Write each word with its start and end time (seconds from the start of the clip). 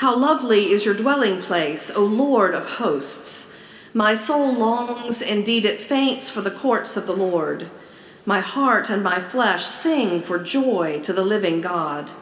How 0.00 0.14
lovely 0.14 0.72
is 0.72 0.84
your 0.84 0.94
dwelling 0.94 1.40
place, 1.40 1.90
O 1.90 2.04
Lord 2.04 2.52
of 2.52 2.66
hosts! 2.66 3.58
My 3.94 4.14
soul 4.14 4.52
longs, 4.52 5.22
indeed 5.22 5.64
it 5.64 5.80
faints, 5.80 6.28
for 6.28 6.42
the 6.42 6.50
courts 6.50 6.98
of 6.98 7.06
the 7.06 7.16
Lord. 7.16 7.70
My 8.26 8.40
heart 8.40 8.90
and 8.90 9.02
my 9.02 9.20
flesh 9.20 9.64
sing 9.64 10.20
for 10.20 10.38
joy 10.38 11.00
to 11.02 11.14
the 11.14 11.24
living 11.24 11.62
God. 11.62 12.12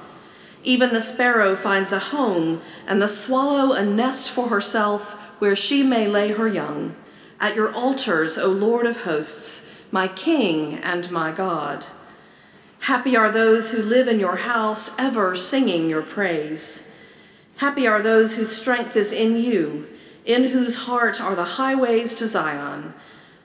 Even 0.63 0.93
the 0.93 1.01
sparrow 1.01 1.57
finds 1.57 1.91
a 1.91 1.99
home, 1.99 2.63
and 2.87 3.03
the 3.03 3.09
swallow 3.09 3.73
a 3.73 3.85
nest 3.85 4.31
for 4.31 4.51
herself 4.51 5.21
where 5.41 5.57
she 5.57 5.83
may 5.83 6.07
lay 6.07 6.31
her 6.31 6.47
young. 6.47 6.95
At 7.41 7.57
your 7.57 7.75
altars, 7.75 8.39
O 8.39 8.51
Lord 8.51 8.87
of 8.87 8.99
hosts, 8.99 9.89
my 9.91 10.07
King 10.07 10.75
and 10.75 11.11
my 11.11 11.33
God. 11.33 11.87
Happy 12.83 13.17
are 13.17 13.33
those 13.33 13.73
who 13.73 13.83
live 13.83 14.07
in 14.07 14.21
your 14.21 14.37
house, 14.37 14.97
ever 14.97 15.35
singing 15.35 15.89
your 15.89 16.03
praise. 16.03 16.84
Happy 17.57 17.87
are 17.87 18.03
those 18.03 18.37
whose 18.37 18.55
strength 18.55 18.97
is 18.97 19.13
in 19.13 19.37
you, 19.37 19.87
in 20.25 20.45
whose 20.45 20.77
heart 20.77 21.21
are 21.21 21.37
the 21.37 21.45
highways 21.45 22.15
to 22.17 22.27
Zion. 22.27 22.95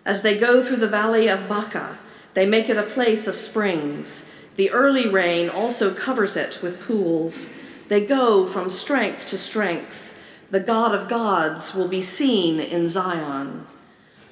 As 0.06 0.24
they 0.24 0.38
go 0.38 0.64
through 0.64 0.78
the 0.78 0.88
valley 0.88 1.28
of 1.28 1.48
Baca, 1.48 2.00
they 2.34 2.48
make 2.48 2.70
it 2.70 2.78
a 2.78 2.84
place 2.84 3.28
of 3.28 3.36
springs. 3.36 4.50
The 4.56 4.72
early 4.72 5.08
rain 5.08 5.50
also 5.50 5.94
covers 5.94 6.36
it 6.36 6.60
with 6.64 6.82
pools. 6.82 7.56
They 7.88 8.06
go 8.06 8.48
from 8.48 8.70
strength 8.70 9.28
to 9.28 9.38
strength. 9.38 10.18
The 10.50 10.60
God 10.60 10.96
of 10.96 11.08
gods 11.08 11.76
will 11.76 11.88
be 11.88 12.02
seen 12.02 12.60
in 12.60 12.88
Zion. 12.88 13.68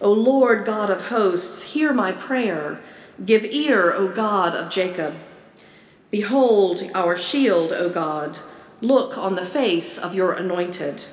O 0.02 0.12
Lord 0.12 0.66
God 0.66 0.90
of 0.90 1.08
hosts, 1.08 1.74
hear 1.74 1.94
my 1.94 2.12
prayer. 2.12 2.80
Give 3.24 3.46
ear, 3.46 3.94
O 3.94 4.08
God 4.08 4.56
of 4.56 4.72
Jacob. 4.72 5.16
Behold 6.12 6.90
our 6.94 7.18
shield, 7.18 7.72
O 7.72 7.90
God. 7.90 8.40
Look 8.82 9.18
on 9.18 9.36
the 9.36 9.46
face 9.46 9.98
of 9.98 10.14
your 10.14 10.34
anointed. 10.34 11.06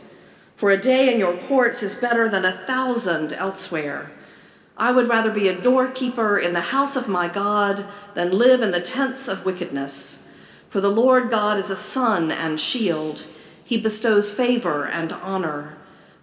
For 0.56 0.70
a 0.70 0.80
day 0.80 1.12
in 1.12 1.18
your 1.18 1.36
courts 1.36 1.82
is 1.82 2.00
better 2.00 2.28
than 2.28 2.44
a 2.44 2.52
thousand 2.52 3.33
elsewhere. 3.33 4.11
I 4.77 4.92
would 4.92 5.08
rather 5.08 5.33
be 5.33 5.48
a 5.48 5.61
doorkeeper 5.61 6.38
in 6.38 6.53
the 6.53 6.61
house 6.61 6.94
of 6.94 7.08
my 7.08 7.28
God 7.28 7.86
than 8.14 8.38
live 8.38 8.61
in 8.61 8.70
the 8.70 8.80
tents 8.80 9.28
of 9.28 9.47
wickedness. 9.47 10.47
For 10.69 10.80
the 10.80 10.91
Lord 10.91 11.30
God 11.30 11.58
is 11.58 11.70
a 11.70 11.77
sun 11.77 12.30
and 12.30 12.61
shield. 12.61 13.27
He 13.64 13.81
bestows 13.81 14.36
favor 14.36 14.86
and 14.86 15.12
honor. 15.12 15.77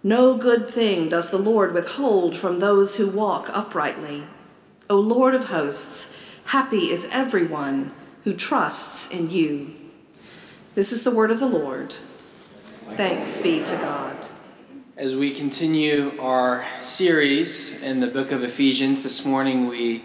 No 0.04 0.36
good 0.36 0.68
thing 0.68 1.08
does 1.08 1.30
the 1.30 1.38
Lord 1.38 1.74
withhold 1.74 2.36
from 2.36 2.58
those 2.60 2.96
who 2.96 3.10
walk 3.10 3.48
uprightly. 3.52 4.24
O 4.88 4.98
Lord 4.98 5.34
of 5.34 5.46
hosts, 5.46 6.40
happy 6.46 6.90
is 6.90 7.08
everyone 7.10 7.92
who 8.24 8.34
trusts 8.34 9.10
in 9.10 9.30
you. 9.30 9.74
This 10.74 10.90
is 10.90 11.04
the 11.04 11.10
word 11.10 11.30
of 11.30 11.38
the 11.38 11.46
Lord. 11.46 11.92
Thanks 12.96 13.36
be 13.42 13.62
to 13.62 13.76
God. 13.76 14.16
As 14.96 15.14
we 15.14 15.34
continue 15.34 16.18
our 16.18 16.64
series 16.80 17.82
in 17.82 18.00
the 18.00 18.06
book 18.06 18.32
of 18.32 18.42
Ephesians, 18.42 19.02
this 19.02 19.26
morning 19.26 19.68
we 19.68 20.02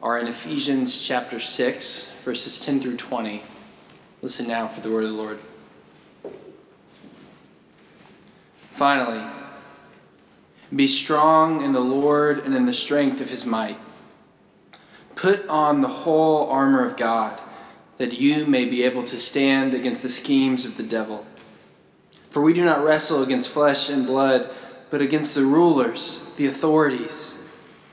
are 0.00 0.18
in 0.18 0.26
Ephesians 0.26 0.98
chapter 1.06 1.38
6, 1.38 2.22
verses 2.22 2.58
10 2.64 2.80
through 2.80 2.96
20. 2.96 3.42
Listen 4.22 4.48
now 4.48 4.66
for 4.66 4.80
the 4.80 4.90
word 4.90 5.04
of 5.04 5.10
the 5.10 5.16
Lord. 5.16 5.38
Finally, 8.70 9.22
be 10.74 10.86
strong 10.86 11.60
in 11.60 11.72
the 11.72 11.80
Lord 11.80 12.46
and 12.46 12.54
in 12.54 12.64
the 12.64 12.72
strength 12.72 13.20
of 13.20 13.28
his 13.28 13.44
might. 13.44 13.76
Put 15.16 15.46
on 15.48 15.82
the 15.82 15.88
whole 15.88 16.48
armor 16.48 16.82
of 16.82 16.96
God 16.96 17.38
that 17.98 18.18
you 18.18 18.46
may 18.46 18.64
be 18.64 18.82
able 18.84 19.02
to 19.02 19.18
stand 19.18 19.74
against 19.74 20.02
the 20.02 20.08
schemes 20.08 20.64
of 20.64 20.76
the 20.76 20.82
devil. 20.82 21.26
For 22.30 22.42
we 22.42 22.52
do 22.52 22.64
not 22.64 22.82
wrestle 22.82 23.22
against 23.22 23.48
flesh 23.48 23.90
and 23.90 24.06
blood, 24.06 24.50
but 24.90 25.02
against 25.02 25.34
the 25.34 25.44
rulers, 25.44 26.24
the 26.36 26.46
authorities, 26.46 27.38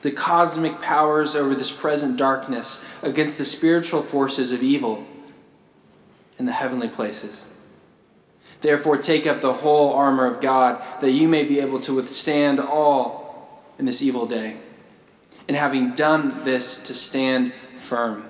the 0.01 0.11
cosmic 0.11 0.81
powers 0.81 1.35
over 1.35 1.55
this 1.55 1.71
present 1.71 2.17
darkness, 2.17 2.85
against 3.01 3.37
the 3.37 3.45
spiritual 3.45 4.01
forces 4.01 4.51
of 4.51 4.61
evil 4.61 5.05
in 6.37 6.45
the 6.45 6.51
heavenly 6.51 6.87
places. 6.87 7.47
Therefore, 8.61 8.97
take 8.97 9.25
up 9.25 9.41
the 9.41 9.53
whole 9.53 9.93
armor 9.93 10.25
of 10.25 10.41
God, 10.41 10.81
that 11.01 11.11
you 11.11 11.27
may 11.27 11.43
be 11.43 11.59
able 11.59 11.79
to 11.81 11.95
withstand 11.95 12.59
all 12.59 13.63
in 13.77 13.85
this 13.85 14.01
evil 14.01 14.25
day, 14.25 14.57
and 15.47 15.57
having 15.57 15.93
done 15.93 16.43
this, 16.43 16.83
to 16.87 16.93
stand 16.93 17.53
firm. 17.77 18.29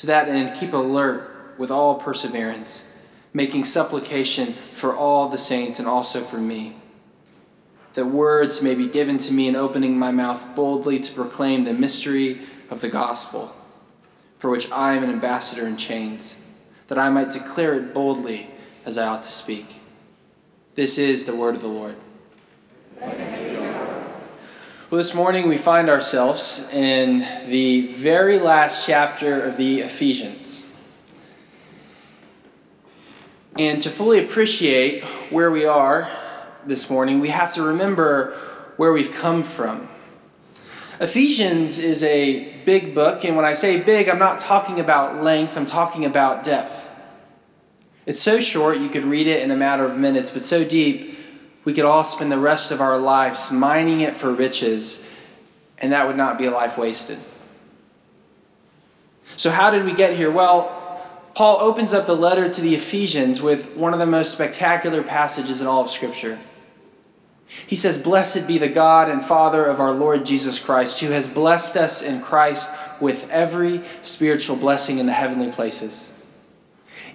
to 0.00 0.06
that 0.06 0.28
end, 0.28 0.58
keep 0.58 0.72
alert 0.72 1.54
with 1.58 1.70
all 1.70 1.96
perseverance, 1.96 2.86
making 3.34 3.64
supplication 3.64 4.46
for 4.46 4.96
all 4.96 5.28
the 5.28 5.38
saints 5.38 5.78
and 5.78 5.86
also 5.86 6.22
for 6.22 6.38
me, 6.38 6.74
that 7.94 8.06
words 8.06 8.62
may 8.62 8.74
be 8.74 8.88
given 8.88 9.18
to 9.18 9.32
me 9.32 9.46
in 9.48 9.56
opening 9.56 9.98
my 9.98 10.10
mouth 10.10 10.54
boldly 10.56 10.98
to 11.00 11.12
proclaim 11.12 11.64
the 11.64 11.74
mystery 11.74 12.38
of 12.70 12.80
the 12.80 12.88
gospel, 12.88 13.54
for 14.38 14.48
which 14.48 14.70
I 14.70 14.94
am 14.94 15.04
an 15.04 15.10
ambassador 15.10 15.66
in 15.66 15.76
chains, 15.76 16.44
that 16.88 16.98
I 16.98 17.10
might 17.10 17.30
declare 17.30 17.74
it 17.74 17.92
boldly 17.92 18.48
as 18.86 18.96
I 18.96 19.06
ought 19.06 19.22
to 19.22 19.28
speak. 19.28 19.66
This 20.76 20.98
is 20.98 21.26
the 21.26 21.36
word 21.36 21.56
of 21.56 21.62
the 21.62 21.68
Lord. 21.68 21.96
Well, 24.90 24.98
this 24.98 25.14
morning 25.14 25.48
we 25.48 25.56
find 25.56 25.88
ourselves 25.88 26.68
in 26.74 27.20
the 27.48 27.92
very 27.92 28.40
last 28.40 28.88
chapter 28.88 29.40
of 29.40 29.56
the 29.56 29.82
Ephesians. 29.82 30.76
And 33.56 33.80
to 33.84 33.88
fully 33.88 34.18
appreciate 34.18 35.04
where 35.30 35.48
we 35.52 35.64
are 35.64 36.10
this 36.66 36.90
morning, 36.90 37.20
we 37.20 37.28
have 37.28 37.54
to 37.54 37.62
remember 37.62 38.32
where 38.78 38.92
we've 38.92 39.14
come 39.14 39.44
from. 39.44 39.88
Ephesians 40.98 41.78
is 41.78 42.02
a 42.02 42.52
big 42.64 42.92
book, 42.92 43.24
and 43.24 43.36
when 43.36 43.44
I 43.44 43.52
say 43.52 43.80
big, 43.80 44.08
I'm 44.08 44.18
not 44.18 44.40
talking 44.40 44.80
about 44.80 45.22
length, 45.22 45.56
I'm 45.56 45.66
talking 45.66 46.04
about 46.04 46.42
depth. 46.42 46.90
It's 48.06 48.20
so 48.20 48.40
short 48.40 48.78
you 48.78 48.88
could 48.88 49.04
read 49.04 49.28
it 49.28 49.40
in 49.44 49.52
a 49.52 49.56
matter 49.56 49.84
of 49.84 49.96
minutes, 49.96 50.32
but 50.32 50.42
so 50.42 50.64
deep 50.64 51.16
we 51.64 51.74
could 51.74 51.84
all 51.84 52.04
spend 52.04 52.32
the 52.32 52.38
rest 52.38 52.72
of 52.72 52.80
our 52.80 52.98
lives 52.98 53.52
mining 53.52 54.00
it 54.00 54.16
for 54.16 54.32
riches, 54.32 55.06
and 55.78 55.92
that 55.92 56.06
would 56.06 56.16
not 56.16 56.38
be 56.38 56.46
a 56.46 56.50
life 56.50 56.78
wasted. 56.78 57.18
So, 59.36 59.50
how 59.50 59.70
did 59.70 59.84
we 59.84 59.92
get 59.94 60.16
here? 60.16 60.30
Well, 60.30 60.76
Paul 61.34 61.58
opens 61.60 61.94
up 61.94 62.06
the 62.06 62.16
letter 62.16 62.52
to 62.52 62.60
the 62.60 62.74
Ephesians 62.74 63.40
with 63.40 63.76
one 63.76 63.92
of 63.92 63.98
the 63.98 64.06
most 64.06 64.32
spectacular 64.32 65.02
passages 65.02 65.60
in 65.60 65.66
all 65.66 65.82
of 65.82 65.90
Scripture. 65.90 66.38
He 67.66 67.76
says, 67.76 68.02
Blessed 68.02 68.46
be 68.46 68.58
the 68.58 68.68
God 68.68 69.10
and 69.10 69.24
Father 69.24 69.64
of 69.64 69.80
our 69.80 69.92
Lord 69.92 70.24
Jesus 70.24 70.62
Christ, 70.64 71.00
who 71.00 71.10
has 71.10 71.28
blessed 71.28 71.76
us 71.76 72.02
in 72.02 72.20
Christ 72.20 73.00
with 73.00 73.30
every 73.30 73.82
spiritual 74.02 74.56
blessing 74.56 74.98
in 74.98 75.06
the 75.06 75.12
heavenly 75.12 75.50
places, 75.50 76.16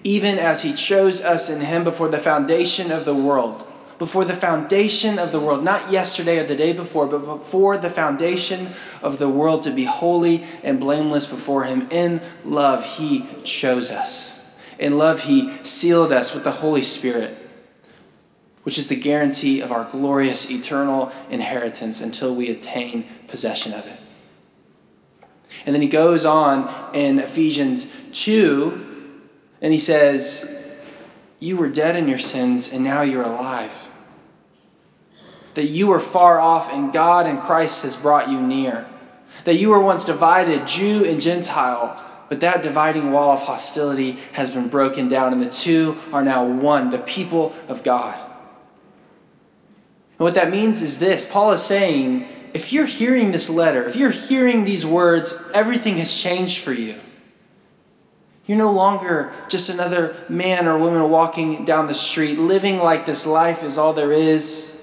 even 0.04 0.38
as 0.38 0.64
he 0.64 0.74
chose 0.74 1.24
us 1.24 1.50
in 1.50 1.62
him 1.62 1.84
before 1.84 2.10
the 2.10 2.20
foundation 2.20 2.92
of 2.92 3.06
the 3.06 3.16
world 3.16 3.68
before 3.98 4.26
the 4.26 4.34
foundation 4.34 5.18
of 5.18 5.32
the 5.32 5.40
world, 5.40 5.64
not 5.64 5.92
yesterday 5.92 6.40
or 6.40 6.44
the 6.44 6.56
day 6.56 6.74
before, 6.74 7.08
but 7.08 7.20
before 7.20 7.78
the 7.78 7.90
foundation 7.90 8.68
of 9.02 9.20
the 9.20 9.30
world 9.30 9.64
to 9.64 9.72
be 9.72 9.86
holy 9.86 10.44
and 10.64 10.80
blameless 10.80 11.30
before 11.30 11.64
Him. 11.64 11.88
In 11.92 12.22
love, 12.44 12.86
He 12.98 13.26
chose 13.44 13.92
us. 13.92 14.60
In 14.78 14.98
love, 14.98 15.22
He 15.22 15.58
sealed 15.64 16.12
us 16.12 16.34
with 16.34 16.44
the 16.44 16.52
Holy 16.52 16.82
Spirit, 16.82 17.36
which 18.64 18.78
is 18.78 18.90
the 18.90 19.00
guarantee 19.00 19.62
of 19.62 19.72
our 19.72 19.88
glorious 19.92 20.52
eternal 20.52 21.12
inheritance 21.30 22.02
until 22.02 22.36
we 22.36 22.50
attain 22.50 23.06
possession 23.28 23.74
of 23.74 23.88
it. 23.88 24.00
And 25.66 25.74
then 25.74 25.82
he 25.82 25.88
goes 25.88 26.26
on 26.26 26.94
in 26.94 27.18
Ephesians 27.18 27.92
2, 28.12 29.22
and 29.62 29.72
he 29.72 29.80
says, 29.80 30.56
you 31.40 31.58
were 31.58 31.70
dead 31.70 31.96
in 31.96 32.08
your 32.08 32.18
sins, 32.18 32.72
and 32.72 32.84
now 32.84 33.02
you're 33.02 33.24
alive. 33.24 33.85
That 35.56 35.66
you 35.66 35.88
were 35.88 36.00
far 36.00 36.40
off, 36.40 36.72
and 36.72 36.94
God 36.94 37.26
and 37.26 37.40
Christ 37.40 37.84
has 37.84 37.96
brought 38.00 38.30
you 38.30 38.40
near. 38.40 38.88
That 39.44 39.56
you 39.56 39.70
were 39.70 39.82
once 39.82 40.06
divided, 40.06 40.68
Jew 40.68 41.04
and 41.06 41.20
Gentile, 41.20 42.02
But 42.30 42.40
that 42.40 42.64
dividing 42.64 43.12
wall 43.12 43.32
of 43.32 43.44
hostility 43.44 44.12
has 44.34 44.52
been 44.52 44.68
broken 44.68 45.10
down, 45.10 45.32
and 45.32 45.42
the 45.42 45.50
two 45.50 45.96
are 46.12 46.24
now 46.24 46.46
one, 46.46 46.90
the 46.90 47.00
people 47.00 47.54
of 47.68 47.84
God. 47.84 48.20
And 50.18 50.24
what 50.24 50.34
that 50.34 50.50
means 50.50 50.82
is 50.82 51.00
this 51.00 51.30
Paul 51.30 51.52
is 51.52 51.62
saying, 51.62 52.28
if 52.54 52.72
you're 52.72 52.86
hearing 52.86 53.32
this 53.32 53.50
letter, 53.50 53.84
if 53.84 53.96
you're 53.96 54.12
hearing 54.12 54.64
these 54.64 54.86
words, 54.86 55.52
everything 55.54 55.98
has 55.98 56.22
changed 56.22 56.64
for 56.64 56.74
you. 56.74 56.96
You're 58.46 58.58
no 58.58 58.72
longer 58.72 59.34
just 59.50 59.70
another 59.70 60.16
man 60.30 60.68
or 60.68 60.78
woman 60.78 61.10
walking 61.10 61.66
down 61.66 61.88
the 61.88 61.94
street, 61.94 62.38
living 62.38 62.78
like 62.78 63.06
this 63.06 63.26
life 63.26 63.64
is 63.64 63.78
all 63.78 63.92
there 63.92 64.12
is, 64.12 64.75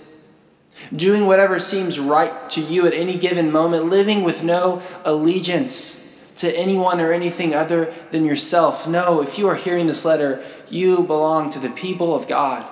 doing 0.94 1.26
whatever 1.26 1.58
seems 1.58 1.99
right 1.99 2.50
to 2.50 2.61
you 2.61 2.87
at 2.87 2.94
any 2.94 3.19
given 3.19 3.50
moment, 3.50 3.87
living 3.87 4.23
with 4.23 4.43
no 4.43 4.82
allegiance 5.05 6.02
to 6.37 6.56
anyone 6.58 7.00
or 7.00 7.12
anything 7.12 7.55
other 7.55 7.93
than 8.11 8.25
yourself. 8.25 8.88
No, 8.88 9.23
if 9.23 9.38
you 9.38 9.49
are 9.49 9.55
hearing 9.55 9.87
this 9.87 10.05
letter, 10.05 10.43
you 10.69 11.05
belong 11.05 11.50
to 11.50 11.58
the 11.58 11.70
people 11.70 12.14
of 12.14 12.26
God. 12.26 12.67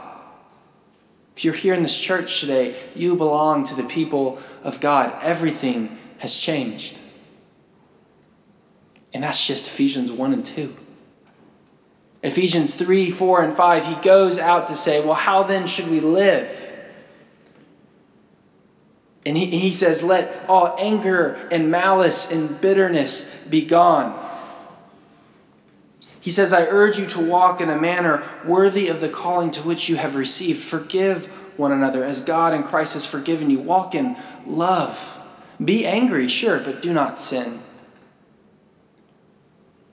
If 1.36 1.44
you're 1.44 1.54
here 1.54 1.74
in 1.74 1.82
this 1.82 1.98
church 1.98 2.40
today, 2.40 2.74
you 2.94 3.16
belong 3.16 3.64
to 3.64 3.74
the 3.74 3.84
people 3.84 4.38
of 4.62 4.80
God. 4.80 5.16
Everything 5.22 5.98
has 6.18 6.38
changed. 6.38 6.98
And 9.12 9.24
that's 9.24 9.46
just 9.46 9.68
Ephesians 9.68 10.12
1 10.12 10.32
and 10.32 10.44
2. 10.44 10.76
Ephesians 12.22 12.76
3, 12.76 13.10
4, 13.10 13.42
and 13.44 13.54
5, 13.54 13.86
he 13.86 13.94
goes 14.02 14.38
out 14.38 14.68
to 14.68 14.74
say, 14.74 15.02
Well, 15.02 15.14
how 15.14 15.42
then 15.42 15.66
should 15.66 15.88
we 15.88 16.00
live? 16.00 16.69
And 19.30 19.38
he, 19.38 19.46
he 19.46 19.70
says, 19.70 20.02
Let 20.02 20.44
all 20.48 20.74
anger 20.76 21.38
and 21.52 21.70
malice 21.70 22.32
and 22.32 22.60
bitterness 22.60 23.46
be 23.46 23.64
gone. 23.64 24.18
He 26.20 26.32
says, 26.32 26.52
I 26.52 26.62
urge 26.62 26.98
you 26.98 27.06
to 27.06 27.30
walk 27.30 27.60
in 27.60 27.70
a 27.70 27.80
manner 27.80 28.24
worthy 28.44 28.88
of 28.88 28.98
the 28.98 29.08
calling 29.08 29.52
to 29.52 29.62
which 29.62 29.88
you 29.88 29.94
have 29.94 30.16
received. 30.16 30.60
Forgive 30.60 31.26
one 31.56 31.70
another 31.70 32.02
as 32.02 32.24
God 32.24 32.52
in 32.54 32.64
Christ 32.64 32.94
has 32.94 33.06
forgiven 33.06 33.50
you. 33.50 33.60
Walk 33.60 33.94
in 33.94 34.16
love. 34.48 35.24
Be 35.64 35.86
angry, 35.86 36.26
sure, 36.26 36.58
but 36.58 36.82
do 36.82 36.92
not 36.92 37.16
sin. 37.16 37.60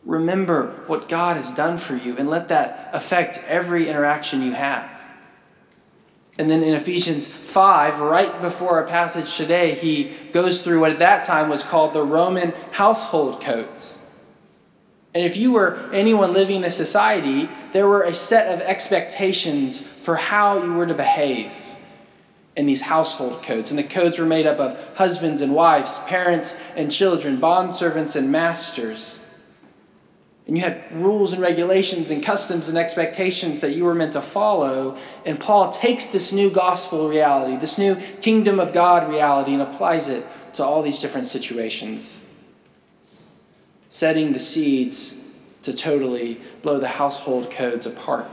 Remember 0.04 0.72
what 0.88 1.08
God 1.08 1.36
has 1.36 1.54
done 1.54 1.78
for 1.78 1.96
you 1.96 2.18
and 2.18 2.28
let 2.28 2.48
that 2.48 2.90
affect 2.92 3.44
every 3.46 3.88
interaction 3.88 4.42
you 4.42 4.54
have. 4.54 4.97
And 6.40 6.50
then 6.50 6.64
in 6.64 6.74
Ephesians 6.74 7.28
5, 7.32 8.00
right 8.00 8.42
before 8.42 8.74
our 8.80 8.86
passage 8.86 9.36
today, 9.38 9.74
he 9.74 10.12
goes 10.32 10.64
through 10.64 10.82
what 10.82 10.92
at 10.92 11.00
that 11.00 11.24
time 11.24 11.50
was 11.50 11.64
called 11.64 11.94
the 11.94 12.04
Roman 12.04 12.54
household 12.72 13.42
codes. 13.42 13.98
And 15.16 15.26
if 15.26 15.36
you 15.36 15.54
were 15.54 15.90
anyone 15.92 16.34
living 16.34 16.58
in 16.58 16.64
a 16.64 16.70
society, 16.70 17.50
there 17.72 17.88
were 17.88 18.04
a 18.04 18.14
set 18.14 18.54
of 18.54 18.62
expectations 18.62 19.82
for 19.82 20.16
how 20.16 20.62
you 20.64 20.74
were 20.74 20.86
to 20.86 20.94
behave 20.94 21.52
in 22.56 22.68
these 22.68 22.84
household 22.84 23.42
codes. 23.42 23.72
And 23.72 23.80
the 23.80 23.84
codes 23.84 24.20
were 24.20 24.26
made 24.26 24.46
up 24.46 24.60
of 24.60 24.96
husbands 24.96 25.42
and 25.42 25.56
wives, 25.56 26.04
parents 26.06 26.76
and 26.76 26.92
children, 26.92 27.38
bondservants 27.38 28.16
and 28.16 28.32
masters. 28.32 29.17
And 30.48 30.58
you 30.58 30.64
had 30.64 30.82
rules 30.94 31.34
and 31.34 31.42
regulations 31.42 32.10
and 32.10 32.24
customs 32.24 32.70
and 32.70 32.78
expectations 32.78 33.60
that 33.60 33.74
you 33.74 33.84
were 33.84 33.94
meant 33.94 34.14
to 34.14 34.22
follow. 34.22 34.98
And 35.26 35.38
Paul 35.38 35.72
takes 35.72 36.10
this 36.10 36.32
new 36.32 36.50
gospel 36.50 37.10
reality, 37.10 37.58
this 37.58 37.78
new 37.78 37.96
kingdom 38.22 38.58
of 38.60 38.74
God 38.74 39.10
reality, 39.10 39.54
and 39.54 39.62
applies 39.62 40.08
it 40.08 40.26
to 40.54 40.64
all 40.64 40.82
these 40.82 41.00
different 41.00 41.28
situations, 41.28 42.26
setting 43.90 44.32
the 44.32 44.40
seeds 44.40 45.38
to 45.64 45.74
totally 45.74 46.40
blow 46.62 46.80
the 46.80 46.88
household 46.88 47.52
codes 47.52 47.86
apart. 47.86 48.30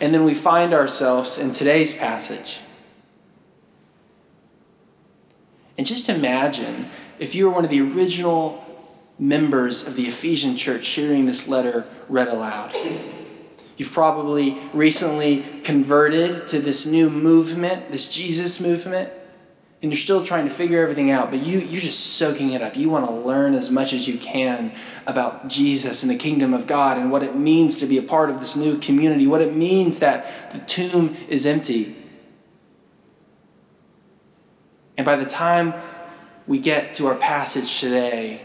And 0.00 0.14
then 0.14 0.24
we 0.24 0.34
find 0.34 0.72
ourselves 0.72 1.38
in 1.38 1.50
today's 1.50 1.96
passage. 1.96 2.60
And 5.76 5.84
just 5.84 6.08
imagine 6.08 6.86
if 7.18 7.34
you 7.34 7.46
were 7.46 7.52
one 7.52 7.64
of 7.64 7.70
the 7.70 7.80
original 7.80 8.64
members 9.22 9.86
of 9.86 9.94
the 9.94 10.02
Ephesian 10.02 10.56
church 10.56 10.88
hearing 10.88 11.26
this 11.26 11.46
letter 11.46 11.86
read 12.08 12.26
aloud. 12.26 12.74
You've 13.76 13.92
probably 13.92 14.58
recently 14.74 15.44
converted 15.62 16.48
to 16.48 16.58
this 16.58 16.86
new 16.86 17.08
movement, 17.08 17.92
this 17.92 18.12
Jesus 18.12 18.60
movement, 18.60 19.10
and 19.80 19.92
you're 19.92 19.98
still 19.98 20.24
trying 20.24 20.44
to 20.44 20.50
figure 20.50 20.82
everything 20.82 21.12
out, 21.12 21.30
but 21.30 21.40
you, 21.40 21.60
you're 21.60 21.80
just 21.80 22.16
soaking 22.16 22.50
it 22.50 22.62
up. 22.62 22.76
You 22.76 22.90
want 22.90 23.06
to 23.06 23.12
learn 23.12 23.54
as 23.54 23.70
much 23.70 23.92
as 23.92 24.08
you 24.08 24.18
can 24.18 24.72
about 25.06 25.48
Jesus 25.48 26.02
and 26.02 26.10
the 26.10 26.18
kingdom 26.18 26.52
of 26.52 26.66
God 26.66 26.98
and 26.98 27.12
what 27.12 27.22
it 27.22 27.36
means 27.36 27.78
to 27.78 27.86
be 27.86 27.98
a 27.98 28.02
part 28.02 28.28
of 28.28 28.40
this 28.40 28.56
new 28.56 28.76
community, 28.78 29.28
what 29.28 29.40
it 29.40 29.54
means 29.54 30.00
that 30.00 30.50
the 30.50 30.58
tomb 30.66 31.16
is 31.28 31.46
empty. 31.46 31.94
And 34.96 35.04
by 35.04 35.14
the 35.14 35.26
time 35.26 35.74
we 36.48 36.58
get 36.58 36.94
to 36.94 37.06
our 37.06 37.14
passage 37.14 37.80
today, 37.80 38.40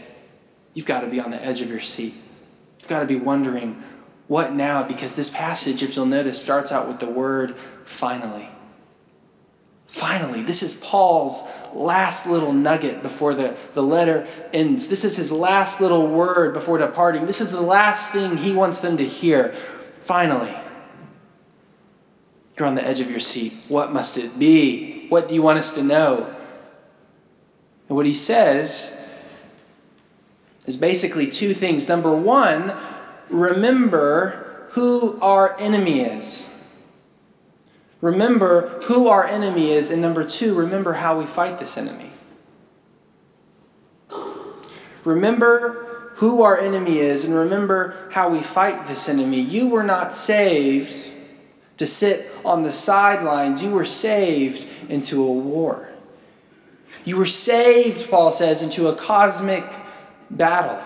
you've 0.78 0.86
got 0.86 1.00
to 1.00 1.08
be 1.08 1.18
on 1.18 1.32
the 1.32 1.44
edge 1.44 1.60
of 1.60 1.68
your 1.68 1.80
seat. 1.80 2.14
You've 2.78 2.86
got 2.86 3.00
to 3.00 3.04
be 3.04 3.16
wondering, 3.16 3.82
what 4.28 4.52
now? 4.52 4.86
Because 4.86 5.16
this 5.16 5.28
passage, 5.28 5.82
if 5.82 5.96
you'll 5.96 6.06
notice, 6.06 6.40
starts 6.40 6.70
out 6.70 6.86
with 6.86 7.00
the 7.00 7.10
word 7.10 7.56
finally. 7.84 8.48
Finally, 9.88 10.42
this 10.42 10.62
is 10.62 10.80
Paul's 10.84 11.50
last 11.74 12.28
little 12.28 12.52
nugget 12.52 13.02
before 13.02 13.34
the, 13.34 13.56
the 13.74 13.82
letter 13.82 14.28
ends. 14.52 14.86
This 14.88 15.04
is 15.04 15.16
his 15.16 15.32
last 15.32 15.80
little 15.80 16.06
word 16.06 16.54
before 16.54 16.78
departing. 16.78 17.26
This 17.26 17.40
is 17.40 17.50
the 17.50 17.60
last 17.60 18.12
thing 18.12 18.36
he 18.36 18.52
wants 18.52 18.80
them 18.80 18.98
to 18.98 19.04
hear. 19.04 19.48
Finally, 20.02 20.54
you're 22.56 22.68
on 22.68 22.76
the 22.76 22.86
edge 22.86 23.00
of 23.00 23.10
your 23.10 23.18
seat. 23.18 23.52
What 23.66 23.92
must 23.92 24.16
it 24.16 24.38
be? 24.38 25.08
What 25.08 25.28
do 25.28 25.34
you 25.34 25.42
want 25.42 25.58
us 25.58 25.74
to 25.74 25.82
know? 25.82 26.32
And 27.88 27.96
what 27.96 28.06
he 28.06 28.14
says 28.14 28.97
is 30.68 30.76
basically 30.76 31.30
two 31.30 31.54
things. 31.54 31.88
Number 31.88 32.14
one, 32.14 32.74
remember 33.30 34.66
who 34.72 35.18
our 35.22 35.58
enemy 35.58 36.00
is. 36.00 36.44
Remember 38.02 38.78
who 38.86 39.08
our 39.08 39.24
enemy 39.24 39.70
is. 39.70 39.90
And 39.90 40.02
number 40.02 40.28
two, 40.28 40.54
remember 40.54 40.92
how 40.92 41.18
we 41.18 41.24
fight 41.24 41.58
this 41.58 41.78
enemy. 41.78 42.10
Remember 45.06 46.12
who 46.16 46.42
our 46.42 46.58
enemy 46.58 46.98
is 46.98 47.24
and 47.24 47.34
remember 47.34 47.96
how 48.10 48.28
we 48.28 48.42
fight 48.42 48.86
this 48.88 49.08
enemy. 49.08 49.40
You 49.40 49.68
were 49.68 49.84
not 49.84 50.12
saved 50.12 51.10
to 51.78 51.86
sit 51.86 52.30
on 52.44 52.62
the 52.62 52.72
sidelines, 52.72 53.64
you 53.64 53.70
were 53.70 53.86
saved 53.86 54.66
into 54.90 55.22
a 55.24 55.32
war. 55.32 55.88
You 57.06 57.16
were 57.16 57.24
saved, 57.24 58.10
Paul 58.10 58.32
says, 58.32 58.62
into 58.62 58.88
a 58.88 58.96
cosmic 58.96 59.64
battle. 60.30 60.80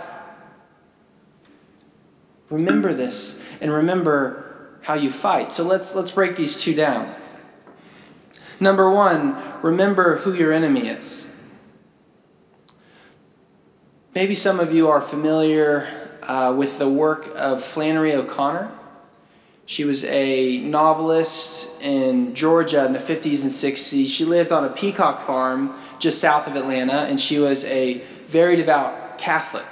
Remember 2.51 2.93
this 2.93 3.61
and 3.61 3.73
remember 3.73 4.79
how 4.83 4.95
you 4.95 5.11
fight. 5.11 5.51
So 5.51 5.65
let's, 5.65 5.95
let's 5.95 6.11
break 6.11 6.37
these 6.37 6.61
two 6.61 6.75
down. 6.75 7.15
Number 8.61 8.91
one, 8.91 9.37
remember 9.63 10.19
who 10.19 10.35
your 10.35 10.53
enemy 10.53 10.89
is. 10.89 11.29
Maybe 14.15 14.35
some 14.35 14.61
of 14.61 14.73
you 14.73 14.89
are 14.89 15.01
familiar 15.01 15.89
uh, 16.23 16.55
with 16.57 16.79
the 16.79 16.89
work 16.89 17.29
of 17.35 17.63
Flannery 17.63 18.15
O'Connor. 18.15 18.71
She 19.65 19.85
was 19.85 20.05
a 20.05 20.59
novelist 20.59 21.83
in 21.83 22.35
Georgia 22.35 22.85
in 22.85 22.93
the 22.93 22.99
50s 22.99 23.43
and 23.43 23.51
60s. 23.51 24.09
She 24.09 24.25
lived 24.25 24.53
on 24.53 24.65
a 24.65 24.69
peacock 24.69 25.23
farm 25.23 25.75
just 25.99 26.21
south 26.21 26.47
of 26.47 26.57
Atlanta, 26.57 27.05
and 27.05 27.19
she 27.19 27.39
was 27.39 27.65
a 27.65 27.95
very 28.27 28.57
devout 28.57 29.02
Catholic. 29.19 29.67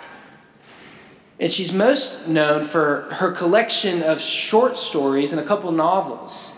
And 1.38 1.50
she's 1.50 1.72
most 1.72 2.28
known 2.28 2.64
for 2.64 3.02
her 3.12 3.32
collection 3.32 4.02
of 4.02 4.20
short 4.20 4.76
stories 4.76 5.32
and 5.32 5.40
a 5.40 5.44
couple 5.44 5.72
novels. 5.72 6.56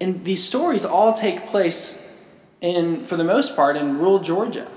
And 0.00 0.24
these 0.24 0.42
stories 0.42 0.84
all 0.84 1.14
take 1.14 1.46
place 1.46 1.98
in, 2.60 3.04
for 3.04 3.16
the 3.16 3.24
most 3.24 3.56
part, 3.56 3.76
in 3.76 3.98
rural 3.98 4.20
Georgia 4.20 4.68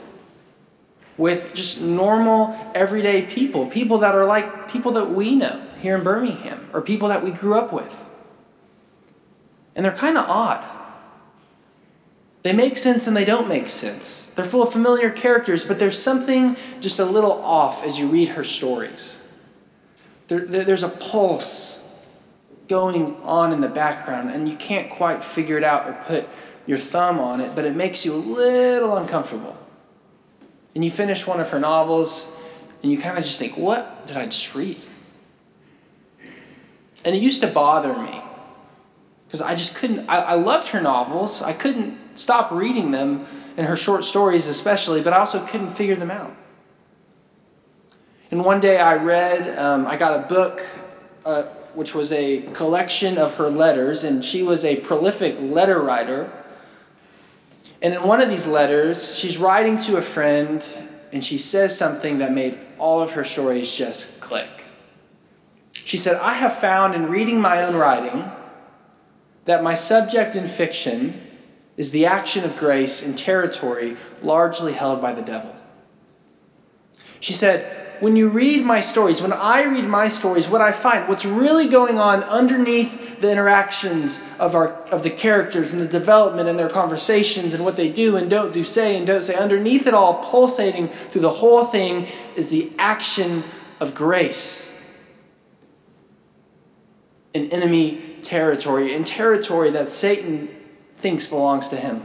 with 1.17 1.53
just 1.55 1.81
normal, 1.81 2.55
everyday 2.75 3.21
people, 3.21 3.67
people 3.67 3.99
that 3.99 4.15
are 4.15 4.25
like 4.25 4.69
people 4.69 4.91
that 4.93 5.09
we 5.11 5.35
know 5.35 5.61
here 5.81 5.95
in 5.95 6.03
Birmingham, 6.03 6.67
or 6.73 6.81
people 6.81 7.07
that 7.09 7.23
we 7.23 7.31
grew 7.31 7.57
up 7.57 7.71
with. 7.71 8.09
And 9.75 9.85
they're 9.85 9.93
kind 9.93 10.17
of 10.17 10.25
odd. 10.27 10.63
They 12.45 12.53
make 12.53 12.77
sense 12.77 13.07
and 13.07 13.17
they 13.17 13.25
don't 13.25 13.47
make 13.47 13.67
sense. 13.69 14.31
They're 14.35 14.45
full 14.45 14.61
of 14.61 14.71
familiar 14.71 15.09
characters, 15.09 15.65
but 15.65 15.79
there's 15.79 15.99
something 15.99 16.55
just 16.79 16.99
a 16.99 17.05
little 17.05 17.31
off 17.31 17.83
as 17.83 17.97
you 17.97 18.05
read 18.05 18.29
her 18.29 18.43
stories. 18.43 19.27
There, 20.27 20.41
there's 20.41 20.83
a 20.83 20.89
pulse 20.89 22.07
going 22.67 23.15
on 23.23 23.51
in 23.51 23.61
the 23.61 23.67
background, 23.67 24.29
and 24.29 24.47
you 24.47 24.55
can't 24.57 24.91
quite 24.91 25.23
figure 25.23 25.57
it 25.57 25.63
out 25.63 25.87
or 25.87 25.93
put 26.05 26.29
your 26.67 26.77
thumb 26.77 27.17
on 27.17 27.41
it, 27.41 27.55
but 27.55 27.65
it 27.65 27.75
makes 27.75 28.05
you 28.05 28.13
a 28.13 28.21
little 28.21 28.95
uncomfortable. 28.95 29.57
And 30.75 30.85
you 30.85 30.91
finish 30.91 31.25
one 31.25 31.39
of 31.39 31.49
her 31.49 31.59
novels, 31.59 32.39
and 32.83 32.91
you 32.91 32.99
kind 32.99 33.17
of 33.17 33.23
just 33.23 33.39
think, 33.39 33.57
what 33.57 34.05
did 34.05 34.17
I 34.17 34.25
just 34.25 34.53
read? 34.53 34.77
And 37.03 37.15
it 37.15 37.23
used 37.23 37.41
to 37.41 37.47
bother 37.47 37.97
me 37.97 38.21
because 39.25 39.41
I 39.41 39.55
just 39.55 39.77
couldn't, 39.77 40.07
I, 40.07 40.17
I 40.21 40.33
loved 40.35 40.67
her 40.69 40.81
novels. 40.81 41.41
I 41.41 41.51
couldn't 41.51 42.04
stop 42.15 42.51
reading 42.51 42.91
them 42.91 43.25
and 43.57 43.67
her 43.67 43.75
short 43.75 44.03
stories, 44.03 44.47
especially, 44.47 45.01
but 45.01 45.13
I 45.13 45.17
also 45.17 45.45
couldn't 45.45 45.69
figure 45.69 45.95
them 45.95 46.11
out. 46.11 46.35
And 48.31 48.43
one 48.43 48.59
day 48.59 48.77
I 48.77 48.95
read, 48.95 49.57
um, 49.57 49.85
I 49.85 49.97
got 49.97 50.25
a 50.25 50.27
book 50.27 50.65
uh, 51.25 51.43
which 51.73 51.93
was 51.93 52.11
a 52.11 52.41
collection 52.53 53.17
of 53.17 53.35
her 53.35 53.49
letters, 53.49 54.03
and 54.03 54.23
she 54.23 54.43
was 54.43 54.63
a 54.65 54.77
prolific 54.77 55.35
letter 55.39 55.81
writer. 55.81 56.31
And 57.81 57.93
in 57.93 58.03
one 58.03 58.21
of 58.21 58.29
these 58.29 58.47
letters, 58.47 59.17
she's 59.17 59.37
writing 59.37 59.77
to 59.79 59.97
a 59.97 60.01
friend, 60.01 60.65
and 61.11 61.23
she 61.23 61.37
says 61.37 61.77
something 61.77 62.19
that 62.19 62.31
made 62.31 62.57
all 62.77 63.01
of 63.01 63.11
her 63.11 63.23
stories 63.23 63.73
just 63.75 64.21
click. 64.21 64.47
She 65.73 65.97
said, 65.97 66.17
I 66.21 66.33
have 66.33 66.55
found 66.55 66.95
in 66.95 67.09
reading 67.09 67.39
my 67.39 67.63
own 67.63 67.75
writing 67.75 68.29
that 69.45 69.61
my 69.61 69.75
subject 69.75 70.35
in 70.35 70.47
fiction 70.47 71.21
is 71.77 71.91
the 71.91 72.05
action 72.05 72.43
of 72.43 72.57
grace 72.57 73.05
in 73.05 73.15
territory 73.15 73.97
largely 74.21 74.73
held 74.73 75.01
by 75.01 75.13
the 75.13 75.21
devil. 75.21 75.55
She 77.19 77.33
said, 77.33 77.85
when 78.01 78.15
you 78.15 78.29
read 78.29 78.65
my 78.65 78.81
stories, 78.81 79.21
when 79.21 79.33
I 79.33 79.63
read 79.63 79.85
my 79.85 80.07
stories, 80.07 80.49
what 80.49 80.61
I 80.61 80.71
find, 80.71 81.07
what's 81.07 81.25
really 81.25 81.69
going 81.69 81.97
on 81.97 82.23
underneath 82.23 83.21
the 83.21 83.31
interactions 83.31 84.35
of, 84.39 84.53
our, 84.53 84.73
of 84.91 85.03
the 85.03 85.09
characters 85.09 85.73
and 85.73 85.81
the 85.81 85.87
development 85.87 86.49
and 86.49 86.59
their 86.59 86.69
conversations 86.69 87.53
and 87.53 87.63
what 87.63 87.77
they 87.77 87.91
do 87.91 88.17
and 88.17 88.29
don't 88.29 88.51
do, 88.51 88.63
say 88.63 88.97
and 88.97 89.07
don't 89.07 89.23
say, 89.23 89.35
underneath 89.35 89.87
it 89.87 89.93
all, 89.93 90.23
pulsating 90.23 90.87
through 90.87 91.21
the 91.21 91.29
whole 91.29 91.63
thing, 91.63 92.07
is 92.35 92.49
the 92.49 92.71
action 92.77 93.43
of 93.79 93.95
grace 93.95 95.01
in 97.33 97.49
enemy 97.51 98.17
territory, 98.21 98.93
in 98.93 99.03
territory 99.03 99.69
that 99.69 99.89
Satan 99.89 100.49
thinks 101.05 101.27
belongs 101.27 101.69
to 101.69 101.75
him. 101.75 102.01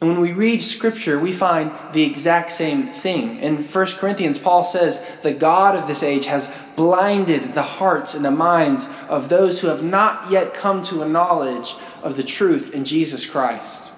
And 0.00 0.10
when 0.10 0.20
we 0.20 0.32
read 0.32 0.60
Scripture, 0.60 1.16
we 1.20 1.30
find 1.30 1.70
the 1.92 2.02
exact 2.02 2.50
same 2.50 2.82
thing. 2.82 3.36
In 3.36 3.58
1 3.58 3.86
Corinthians, 3.98 4.36
Paul 4.36 4.64
says, 4.64 5.20
The 5.22 5.32
God 5.32 5.76
of 5.76 5.86
this 5.86 6.02
age 6.02 6.26
has 6.26 6.72
blinded 6.74 7.54
the 7.54 7.62
hearts 7.62 8.16
and 8.16 8.24
the 8.24 8.32
minds 8.32 8.92
of 9.08 9.28
those 9.28 9.60
who 9.60 9.68
have 9.68 9.84
not 9.84 10.28
yet 10.32 10.54
come 10.54 10.82
to 10.82 11.02
a 11.02 11.08
knowledge 11.08 11.74
of 12.02 12.16
the 12.16 12.24
truth 12.24 12.74
in 12.74 12.84
Jesus 12.84 13.30
Christ. 13.30 13.88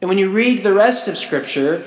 And 0.00 0.08
when 0.08 0.16
you 0.16 0.30
read 0.30 0.62
the 0.62 0.72
rest 0.72 1.08
of 1.08 1.18
Scripture, 1.18 1.84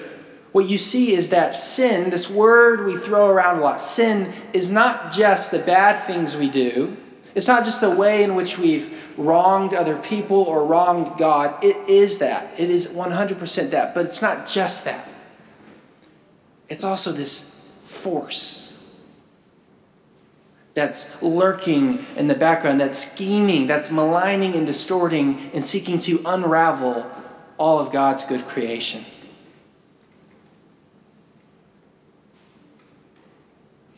what 0.52 0.70
you 0.70 0.78
see 0.78 1.14
is 1.14 1.32
that 1.32 1.58
sin, 1.58 2.12
this 2.12 2.30
word 2.30 2.86
we 2.86 2.96
throw 2.96 3.28
around 3.28 3.58
a 3.58 3.62
lot, 3.62 3.82
sin 3.82 4.32
is 4.54 4.72
not 4.72 5.12
just 5.12 5.50
the 5.50 5.66
bad 5.66 6.06
things 6.06 6.38
we 6.38 6.48
do, 6.48 6.96
it's 7.34 7.48
not 7.48 7.64
just 7.64 7.82
the 7.82 7.96
way 7.96 8.24
in 8.24 8.36
which 8.36 8.58
we've 8.58 9.18
wronged 9.18 9.74
other 9.74 9.98
people 9.98 10.42
or 10.42 10.66
wronged 10.66 11.18
God. 11.18 11.64
It 11.64 11.78
is 11.88 12.20
that. 12.20 12.60
It 12.60 12.70
is 12.70 12.94
100% 12.94 13.70
that. 13.72 13.96
But 13.96 14.06
it's 14.06 14.22
not 14.22 14.48
just 14.48 14.86
that, 14.86 15.08
it's 16.70 16.84
also 16.84 17.12
this 17.12 17.84
force 17.88 18.62
that's 20.74 21.22
lurking 21.22 22.06
in 22.16 22.28
the 22.28 22.36
background, 22.36 22.80
that's 22.80 22.98
scheming, 22.98 23.68
that's 23.68 23.92
maligning 23.92 24.56
and 24.56 24.66
distorting 24.66 25.52
and 25.54 25.66
seeking 25.66 26.00
to 26.00 26.22
unravel 26.26 27.10
all 27.58 27.80
of 27.80 27.92
God's 27.92 28.26
good 28.26 28.42
creation. 28.48 29.04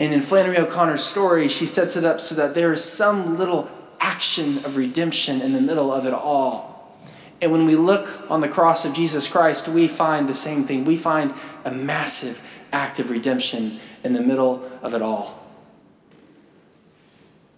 And 0.04 0.14
in 0.14 0.22
Flannery 0.22 0.58
O'Connor's 0.58 1.02
story, 1.02 1.48
she 1.48 1.66
sets 1.66 1.96
it 1.96 2.04
up 2.04 2.20
so 2.20 2.36
that 2.36 2.56
there 2.56 2.74
is 2.74 2.84
some 2.84 3.38
little 3.38 3.72
action 4.02 4.58
of 4.66 4.76
redemption 4.76 5.40
in 5.40 5.54
the 5.54 5.62
middle 5.62 5.94
of 5.94 6.06
it 6.06 6.14
all. 6.14 7.00
And 7.42 7.54
when 7.54 7.66
we 7.66 7.78
look 7.78 8.30
on 8.30 8.42
the 8.42 8.50
cross 8.50 8.84
of 8.84 8.94
Jesus 8.94 9.32
Christ, 9.32 9.70
we 9.70 9.88
find 9.88 10.28
the 10.28 10.34
same 10.34 10.64
thing. 10.64 10.84
We 10.84 10.98
find 10.98 11.34
a 11.64 11.72
massive 11.72 12.68
act 12.74 13.00
of 13.00 13.12
redemption 13.12 13.80
in 14.04 14.12
the 14.12 14.20
middle 14.20 14.70
of 14.82 14.94
it 14.94 15.02
all. 15.02 15.48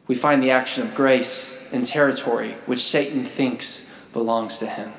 We 0.06 0.14
find 0.14 0.44
the 0.44 0.52
action 0.52 0.84
of 0.84 0.94
grace 0.94 1.74
in 1.74 1.84
territory 1.84 2.52
which 2.68 2.80
Satan 2.80 3.24
thinks 3.24 4.12
belongs 4.14 4.60
to 4.60 4.68
him. 4.68 4.92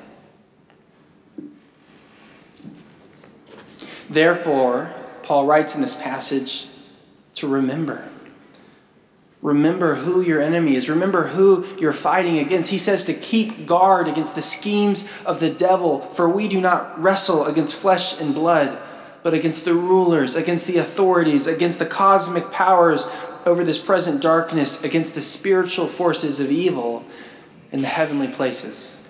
Therefore, 4.09 4.91
Paul 5.23 5.45
writes 5.45 5.75
in 5.75 5.81
this 5.81 5.95
passage 5.95 6.67
to 7.39 7.47
remember. 7.47 8.09
Remember 9.41 9.95
who 9.95 10.21
your 10.21 10.41
enemy 10.41 10.75
is. 10.75 10.89
Remember 10.89 11.27
who 11.27 11.65
you're 11.77 11.93
fighting 11.93 12.39
against. 12.39 12.71
He 12.71 12.77
says 12.77 13.05
to 13.05 13.13
keep 13.13 13.67
guard 13.67 14.07
against 14.07 14.35
the 14.35 14.41
schemes 14.41 15.07
of 15.25 15.39
the 15.39 15.49
devil, 15.49 16.01
for 16.01 16.27
we 16.27 16.47
do 16.47 16.59
not 16.59 16.99
wrestle 17.01 17.45
against 17.45 17.75
flesh 17.75 18.19
and 18.19 18.33
blood, 18.33 18.77
but 19.23 19.33
against 19.33 19.63
the 19.65 19.73
rulers, 19.73 20.35
against 20.35 20.67
the 20.67 20.77
authorities, 20.77 21.45
against 21.45 21.79
the 21.79 21.85
cosmic 21.85 22.51
powers 22.51 23.07
over 23.45 23.63
this 23.63 23.77
present 23.77 24.21
darkness, 24.21 24.83
against 24.83 25.13
the 25.15 25.21
spiritual 25.21 25.87
forces 25.87 26.39
of 26.39 26.51
evil 26.51 27.05
in 27.71 27.81
the 27.81 27.87
heavenly 27.87 28.27
places. 28.27 29.01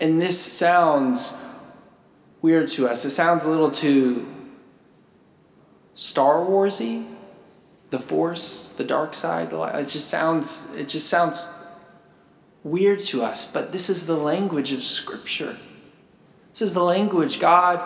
And 0.00 0.20
this 0.20 0.40
sounds 0.40 1.34
weird 2.42 2.68
to 2.68 2.86
us. 2.86 3.04
It 3.04 3.10
sounds 3.10 3.44
a 3.44 3.50
little 3.50 3.70
too 3.70 4.28
Star 5.98 6.36
Warsy 6.36 7.04
the 7.90 7.98
force, 7.98 8.72
the 8.76 8.84
dark 8.84 9.16
side, 9.16 9.50
the. 9.50 9.60
It 9.60 9.88
just 9.88 10.08
sounds 10.08 10.72
it 10.76 10.88
just 10.88 11.08
sounds 11.08 11.52
weird 12.62 13.00
to 13.00 13.22
us, 13.22 13.52
but 13.52 13.72
this 13.72 13.90
is 13.90 14.06
the 14.06 14.16
language 14.16 14.72
of 14.72 14.80
scripture. 14.80 15.56
This 16.50 16.62
is 16.62 16.74
the 16.74 16.84
language 16.84 17.40
God 17.40 17.80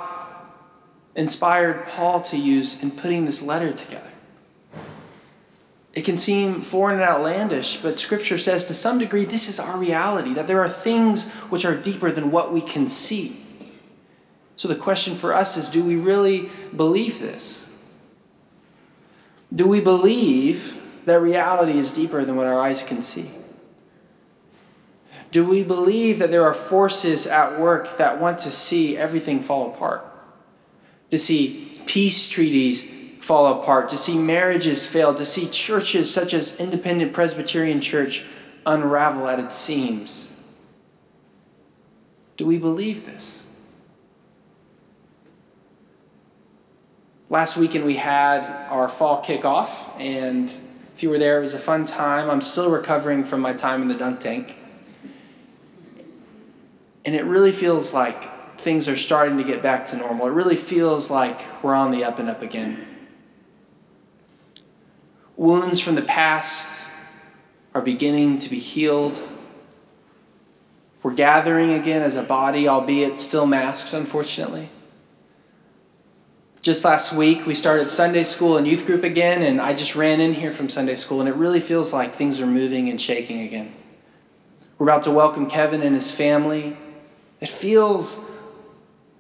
inspired 1.15 1.87
Paul 1.89 2.21
to 2.23 2.37
use 2.37 2.83
in 2.83 2.91
putting 2.91 3.25
this 3.25 3.43
letter 3.43 3.73
together. 3.73 4.11
It 5.95 6.03
can 6.03 6.19
seem 6.19 6.55
foreign 6.55 7.01
and 7.01 7.09
outlandish, 7.09 7.83
but 7.83 7.99
Scripture 7.99 8.39
says 8.39 8.65
to 8.67 8.75
some 8.75 8.99
degree 8.99 9.25
this 9.27 9.51
is 9.51 9.61
our 9.61 9.79
reality, 9.79 10.33
that 10.35 10.47
there 10.47 10.61
are 10.61 10.69
things 10.69 11.31
which 11.51 11.67
are 11.67 11.77
deeper 11.77 12.11
than 12.11 12.31
what 12.31 12.53
we 12.53 12.63
can 12.63 12.89
see. 12.89 13.37
So 14.57 14.69
the 14.69 14.75
question 14.75 15.15
for 15.15 15.35
us 15.35 15.57
is 15.57 15.69
do 15.69 15.85
we 15.85 15.97
really 15.97 16.49
believe 16.75 17.19
this? 17.19 17.72
Do 19.55 19.67
we 19.67 19.81
believe 19.81 20.81
that 21.05 21.21
reality 21.21 21.79
is 21.79 21.95
deeper 21.95 22.25
than 22.25 22.37
what 22.37 22.47
our 22.47 22.59
eyes 22.59 22.85
can 22.85 23.03
see? 23.03 23.29
Do 25.31 25.45
we 25.45 25.65
believe 25.65 26.19
that 26.19 26.31
there 26.31 26.45
are 26.45 26.55
forces 26.55 27.27
at 27.27 27.59
work 27.59 27.97
that 27.97 28.21
want 28.21 28.39
to 28.41 28.51
see 28.51 28.97
everything 28.97 29.41
fall 29.41 29.75
apart? 29.75 30.05
To 31.11 31.19
see 31.19 31.73
peace 31.87 32.29
treaties 32.29 33.19
fall 33.21 33.61
apart, 33.61 33.89
to 33.91 33.99
see 33.99 34.19
marriages 34.19 34.87
fail, 34.87 35.15
to 35.15 35.25
see 35.25 35.49
churches 35.49 36.13
such 36.13 36.35
as 36.35 36.61
Independent 36.61 37.13
Presbyterian 37.13 37.81
Church 37.81 38.27
unravel 38.67 39.29
at 39.29 39.39
its 39.39 39.55
seams? 39.55 40.29
Do 42.37 42.47
we 42.47 42.59
believe 42.59 43.07
this? 43.07 43.47
Last 47.33 47.57
weekend 47.57 47.87
we 47.87 47.97
had 47.97 48.43
our 48.69 48.91
fall 48.91 49.25
kickoff, 49.25 49.99
and 49.99 50.53
if 50.95 51.03
you 51.03 51.09
were 51.09 51.19
there, 51.19 51.39
it 51.39 51.41
was 51.41 51.55
a 51.55 51.59
fun 51.59 51.87
time. 51.87 52.29
I'm 52.29 52.43
still 52.43 52.71
recovering 52.71 53.25
from 53.25 53.41
my 53.41 53.55
time 53.55 53.81
in 53.81 53.89
the 53.89 53.95
dunk 53.95 54.21
tank. 54.21 54.55
And 57.07 57.15
it 57.15 57.25
really 57.25 57.51
feels 57.51 57.95
like 57.95 58.23
things 58.61 58.87
are 58.87 58.97
starting 58.97 59.39
to 59.39 59.45
get 59.45 59.63
back 59.63 59.87
to 59.87 59.97
normal. 59.97 60.27
It 60.27 60.33
really 60.33 60.57
feels 60.57 61.11
like 61.11 61.41
we're 61.65 61.75
on 61.75 61.91
the 61.91 62.05
up 62.05 62.19
and 62.19 62.29
up 62.29 62.43
again. 62.43 62.87
Wounds 65.39 65.81
from 65.81 65.95
the 65.95 66.03
past 66.03 66.87
are 67.73 67.81
beginning 67.81 68.41
to 68.41 68.51
be 68.51 68.59
healed. 68.59 69.27
We're 71.03 71.15
gathering 71.15 71.73
again 71.73 72.03
as 72.03 72.17
a 72.17 72.25
body, 72.25 72.69
albeit 72.69 73.19
still 73.19 73.47
masked, 73.47 73.95
unfortunately. 73.95 74.69
Just 76.63 76.85
last 76.85 77.13
week, 77.13 77.45
we 77.45 77.57
started 77.57 77.91
Sunday 77.91 78.23
school 78.23 78.57
and 78.57 78.69
youth 78.69 78.87
group 78.87 79.03
again, 79.03 79.43
and 79.43 79.61
I 79.61 79.75
just 79.75 79.97
ran 79.97 80.21
in 80.21 80.33
here 80.33 80.53
from 80.53 80.69
Sunday 80.69 80.95
school, 80.95 81.19
and 81.19 81.29
it 81.29 81.35
really 81.35 81.59
feels 81.59 81.93
like 81.93 82.13
things 82.13 82.41
are 82.41 82.47
moving 82.47 82.89
and 82.89 83.01
shaking 83.01 83.41
again. 83.41 83.75
We're 84.79 84.87
about 84.87 85.03
to 85.05 85.11
welcome 85.11 85.51
Kevin 85.51 85.83
and 85.83 85.93
his 85.93 86.15
family. 86.15 86.77
It 87.41 87.49
feels 87.49 88.31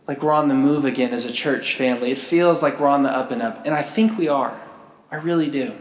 like 0.06 0.22
we're 0.22 0.32
on 0.32 0.46
the 0.46 0.54
move 0.54 0.84
again 0.84 1.12
as 1.12 1.26
a 1.26 1.32
church 1.32 1.74
family. 1.74 2.12
It 2.12 2.18
feels 2.20 2.62
like 2.62 2.78
we're 2.78 2.86
on 2.86 3.02
the 3.02 3.10
up 3.10 3.32
and 3.32 3.42
up, 3.42 3.66
and 3.66 3.74
I 3.74 3.82
think 3.82 4.16
we 4.16 4.28
are. 4.28 4.56
I 5.10 5.16
really 5.16 5.50
do. 5.50 5.74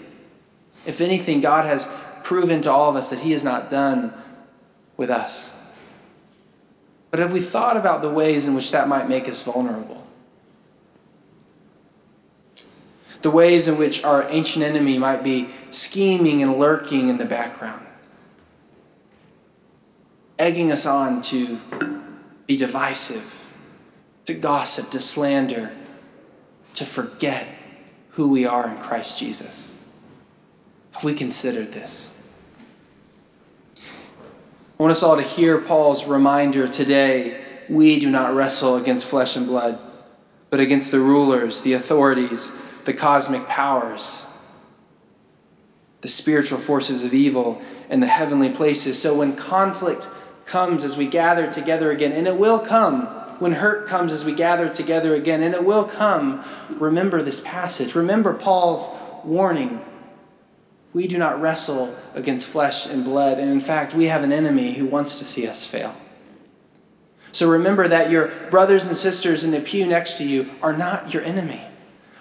If 0.87 0.99
anything, 0.99 1.41
God 1.41 1.67
has 1.67 1.93
proven 2.23 2.63
to 2.63 2.71
all 2.71 2.89
of 2.89 2.95
us 2.95 3.11
that 3.11 3.19
He 3.19 3.33
is 3.33 3.43
not 3.43 3.69
done 3.69 4.15
with 4.97 5.11
us. 5.11 5.75
But 7.11 7.19
have 7.19 7.31
we 7.31 7.39
thought 7.39 7.77
about 7.77 8.01
the 8.01 8.09
ways 8.09 8.47
in 8.47 8.55
which 8.55 8.71
that 8.71 8.87
might 8.87 9.07
make 9.07 9.29
us 9.29 9.43
vulnerable? 9.43 10.01
The 13.21 13.31
ways 13.31 13.67
in 13.67 13.77
which 13.77 14.03
our 14.03 14.27
ancient 14.29 14.65
enemy 14.65 14.97
might 14.97 15.23
be 15.23 15.49
scheming 15.69 16.41
and 16.41 16.57
lurking 16.57 17.09
in 17.09 17.17
the 17.17 17.25
background, 17.25 17.85
egging 20.39 20.71
us 20.71 20.85
on 20.85 21.21
to 21.21 21.59
be 22.47 22.57
divisive, 22.57 23.57
to 24.25 24.33
gossip, 24.33 24.89
to 24.91 24.99
slander, 24.99 25.71
to 26.73 26.85
forget 26.85 27.47
who 28.11 28.29
we 28.29 28.45
are 28.45 28.67
in 28.67 28.77
Christ 28.77 29.19
Jesus. 29.19 29.75
Have 30.91 31.03
we 31.03 31.13
considered 31.13 31.67
this? 31.67 32.07
I 33.77 34.83
want 34.83 34.91
us 34.91 35.03
all 35.03 35.15
to 35.15 35.21
hear 35.21 35.59
Paul's 35.59 36.05
reminder 36.07 36.67
today 36.67 37.39
we 37.69 37.99
do 37.99 38.09
not 38.09 38.33
wrestle 38.33 38.77
against 38.77 39.05
flesh 39.05 39.35
and 39.35 39.45
blood, 39.45 39.79
but 40.49 40.59
against 40.59 40.91
the 40.91 40.99
rulers, 40.99 41.61
the 41.61 41.73
authorities, 41.73 42.51
the 42.85 42.93
cosmic 42.93 43.45
powers, 43.47 44.27
the 46.01 46.07
spiritual 46.07 46.59
forces 46.59 47.03
of 47.03 47.13
evil 47.13 47.61
in 47.89 47.99
the 47.99 48.07
heavenly 48.07 48.49
places. 48.49 49.01
So 49.01 49.17
when 49.17 49.35
conflict 49.35 50.07
comes 50.45 50.83
as 50.83 50.97
we 50.97 51.07
gather 51.07 51.51
together 51.51 51.91
again, 51.91 52.11
and 52.11 52.27
it 52.27 52.37
will 52.37 52.59
come 52.59 53.07
when 53.39 53.53
hurt 53.53 53.87
comes 53.87 54.13
as 54.13 54.23
we 54.23 54.35
gather 54.35 54.69
together 54.69 55.15
again, 55.15 55.41
and 55.41 55.55
it 55.55 55.63
will 55.63 55.85
come, 55.85 56.43
remember 56.69 57.21
this 57.21 57.41
passage. 57.41 57.95
Remember 57.95 58.33
Paul's 58.33 58.87
warning 59.23 59.83
we 60.93 61.07
do 61.07 61.17
not 61.17 61.39
wrestle 61.39 61.95
against 62.15 62.49
flesh 62.49 62.85
and 62.85 63.05
blood, 63.05 63.39
and 63.39 63.49
in 63.49 63.61
fact, 63.61 63.93
we 63.93 64.05
have 64.05 64.23
an 64.23 64.31
enemy 64.31 64.73
who 64.73 64.85
wants 64.85 65.19
to 65.19 65.25
see 65.25 65.47
us 65.47 65.65
fail. 65.65 65.95
So 67.31 67.49
remember 67.49 67.87
that 67.87 68.11
your 68.11 68.27
brothers 68.49 68.87
and 68.87 68.97
sisters 68.97 69.45
in 69.45 69.51
the 69.51 69.61
pew 69.61 69.85
next 69.85 70.17
to 70.17 70.27
you 70.27 70.49
are 70.61 70.75
not 70.75 71.13
your 71.13 71.23
enemy. 71.23 71.61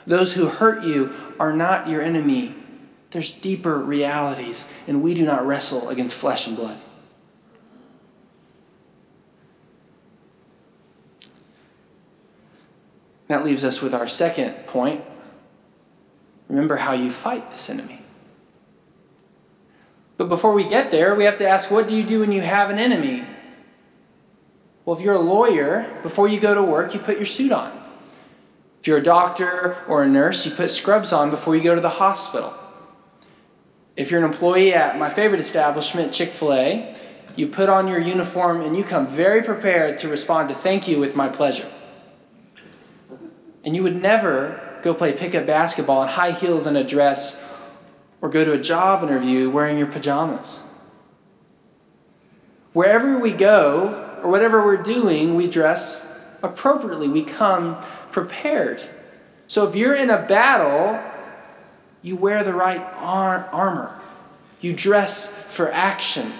Those 0.07 0.35
who 0.35 0.47
hurt 0.47 0.85
you 0.85 1.13
are 1.39 1.53
not 1.53 1.89
your 1.89 2.03
enemy. 2.03 2.55
There's 3.11 3.31
deeper 3.31 3.79
realities, 3.79 4.73
and 4.87 5.03
we 5.03 5.15
do 5.15 5.25
not 5.25 5.47
wrestle 5.47 5.89
against 5.89 6.17
flesh 6.17 6.47
and 6.47 6.57
blood. 6.57 6.79
That 13.29 13.45
leaves 13.45 13.65
us 13.65 13.81
with 13.81 13.95
our 13.95 14.09
second 14.09 14.53
point. 14.67 15.05
Remember 16.49 16.77
how 16.77 16.95
you 16.95 17.11
fight 17.11 17.51
this 17.53 17.71
enemy. 17.71 18.01
But 20.17 20.29
before 20.29 20.53
we 20.53 20.69
get 20.69 20.91
there, 20.91 21.15
we 21.15 21.25
have 21.25 21.37
to 21.39 21.49
ask 21.49 21.71
what 21.71 21.89
do 21.89 21.97
you 21.97 22.03
do 22.03 22.21
when 22.21 22.33
you 22.33 22.41
have 22.41 22.71
an 22.71 22.79
enemy? 22.79 23.25
Well, 24.85 24.97
if 24.97 25.03
you're 25.03 25.15
a 25.15 25.21
lawyer, 25.21 25.99
before 26.03 26.29
you 26.29 26.41
go 26.41 26.55
to 26.55 26.63
work, 26.63 26.93
you 26.93 27.01
put 27.01 27.17
your 27.17 27.27
suit 27.27 27.53
on. 27.53 27.80
If 28.81 28.87
you're 28.87 28.99
a 28.99 29.03
doctor 29.03 29.77
or 29.89 30.03
a 30.03 30.09
nurse, 30.09 30.47
you 30.47 30.53
put 30.53 30.71
scrubs 30.71 31.13
on 31.13 31.31
before 31.31 31.55
you 31.55 31.63
go 31.63 31.75
to 31.75 31.83
the 31.83 31.91
hospital. 31.91 32.53
If 33.95 34.11
you're 34.11 34.25
an 34.25 34.31
employee 34.31 34.73
at 34.73 34.99
my 34.99 35.11
favorite 35.11 35.41
establishment, 35.41 36.15
Chick 36.15 36.31
fil 36.31 36.55
A, 36.55 36.97
you 37.37 37.47
put 37.47 37.69
on 37.69 37.89
your 37.89 37.99
uniform 37.99 38.63
and 38.63 38.75
you 38.75 38.83
come 38.83 39.07
very 39.07 39.43
prepared 39.43 39.99
to 39.99 40.09
respond 40.09 40.49
to 40.49 40.55
thank 40.55 40.89
you 40.89 40.99
with 40.99 41.15
my 41.15 41.29
pleasure. 41.29 41.69
And 43.65 43.77
you 43.77 43.83
would 43.83 44.01
never 44.01 44.79
go 44.83 44.95
play 44.95 45.13
pickup 45.13 45.47
basketball 45.47 46.03
in 46.03 46.09
high 46.09 46.33
heels 46.33 46.67
and 46.67 46.79
a 46.79 46.83
dress 46.83 47.77
or 48.23 48.31
go 48.31 48.47
to 48.47 48.53
a 48.53 48.59
job 48.59 49.03
interview 49.03 49.51
wearing 49.51 49.77
your 49.77 49.89
pajamas. 49.89 50.67
Wherever 52.73 53.19
we 53.19 53.33
go, 53.33 54.07
or 54.23 54.31
whatever 54.31 54.65
we're 54.65 54.83
doing, 54.83 55.35
we 55.35 55.49
dress 55.49 56.39
appropriately. 56.43 57.09
We 57.09 57.25
come 57.25 57.77
prepared. 58.13 58.83
So 59.47 59.69
if 59.69 59.75
you're 59.75 59.95
in 59.95 60.11
a 60.11 60.23
battle, 60.23 61.01
you 62.03 62.17
wear 62.17 62.45
the 62.45 62.55
right 62.55 62.81
ar- 62.97 63.49
armor, 63.53 63.99
you 64.61 64.73
dress 64.73 65.55
for 65.55 65.71
action. 65.71 66.31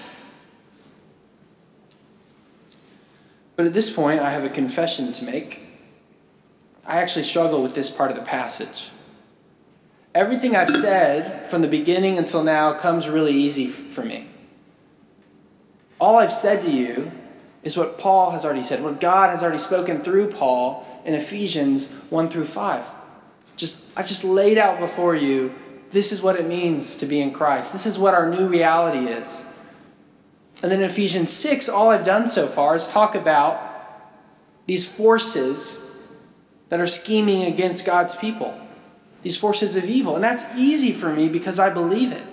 But 3.55 3.65
at 3.65 3.73
this 3.73 3.93
point, 3.93 4.21
I 4.21 4.31
have 4.31 4.43
a 4.43 4.49
confession 4.49 5.11
to 5.11 5.25
make. 5.25 5.61
I 6.85 6.99
actually 6.99 7.23
struggle 7.23 7.61
with 7.61 7.75
this 7.75 7.89
part 7.91 8.09
of 8.09 8.17
the 8.17 8.23
passage. 8.23 8.89
Everything 10.15 10.55
I've 10.55 10.69
said 10.69 11.47
from 11.47 11.61
the 11.61 11.67
beginning 11.67 12.17
until 12.17 12.43
now 12.43 12.73
comes 12.73 13.07
really 13.07 13.33
easy 13.33 13.67
for 13.67 14.03
me. 14.03 14.27
All 15.99 16.17
I've 16.17 16.33
said 16.33 16.63
to 16.65 16.71
you 16.71 17.11
is 17.63 17.77
what 17.77 17.97
Paul 17.97 18.31
has 18.31 18.43
already 18.43 18.63
said, 18.63 18.83
what 18.83 18.99
God 18.99 19.29
has 19.29 19.43
already 19.43 19.57
spoken 19.57 19.99
through 19.99 20.31
Paul 20.31 20.85
in 21.05 21.13
Ephesians 21.13 21.91
1 22.09 22.29
through 22.29 22.45
5. 22.45 22.87
Just 23.55 23.97
I've 23.97 24.07
just 24.07 24.23
laid 24.23 24.57
out 24.57 24.79
before 24.79 25.15
you 25.15 25.53
this 25.89 26.11
is 26.11 26.21
what 26.21 26.39
it 26.39 26.45
means 26.45 26.97
to 26.97 27.05
be 27.05 27.19
in 27.19 27.31
Christ. 27.31 27.73
This 27.73 27.85
is 27.85 27.99
what 27.99 28.13
our 28.13 28.29
new 28.29 28.47
reality 28.47 29.11
is. 29.11 29.45
And 30.63 30.71
then 30.71 30.79
in 30.79 30.89
Ephesians 30.89 31.31
6, 31.33 31.69
all 31.69 31.89
I've 31.89 32.05
done 32.05 32.27
so 32.27 32.47
far 32.47 32.75
is 32.75 32.87
talk 32.87 33.15
about 33.15 33.59
these 34.67 34.87
forces 34.87 36.07
that 36.69 36.79
are 36.79 36.87
scheming 36.87 37.43
against 37.43 37.85
God's 37.85 38.15
people 38.15 38.57
these 39.21 39.37
forces 39.37 39.75
of 39.75 39.85
evil. 39.85 40.15
And 40.15 40.23
that's 40.23 40.57
easy 40.57 40.91
for 40.91 41.13
me 41.13 41.29
because 41.29 41.59
I 41.59 41.69
believe 41.69 42.11
it. 42.11 42.23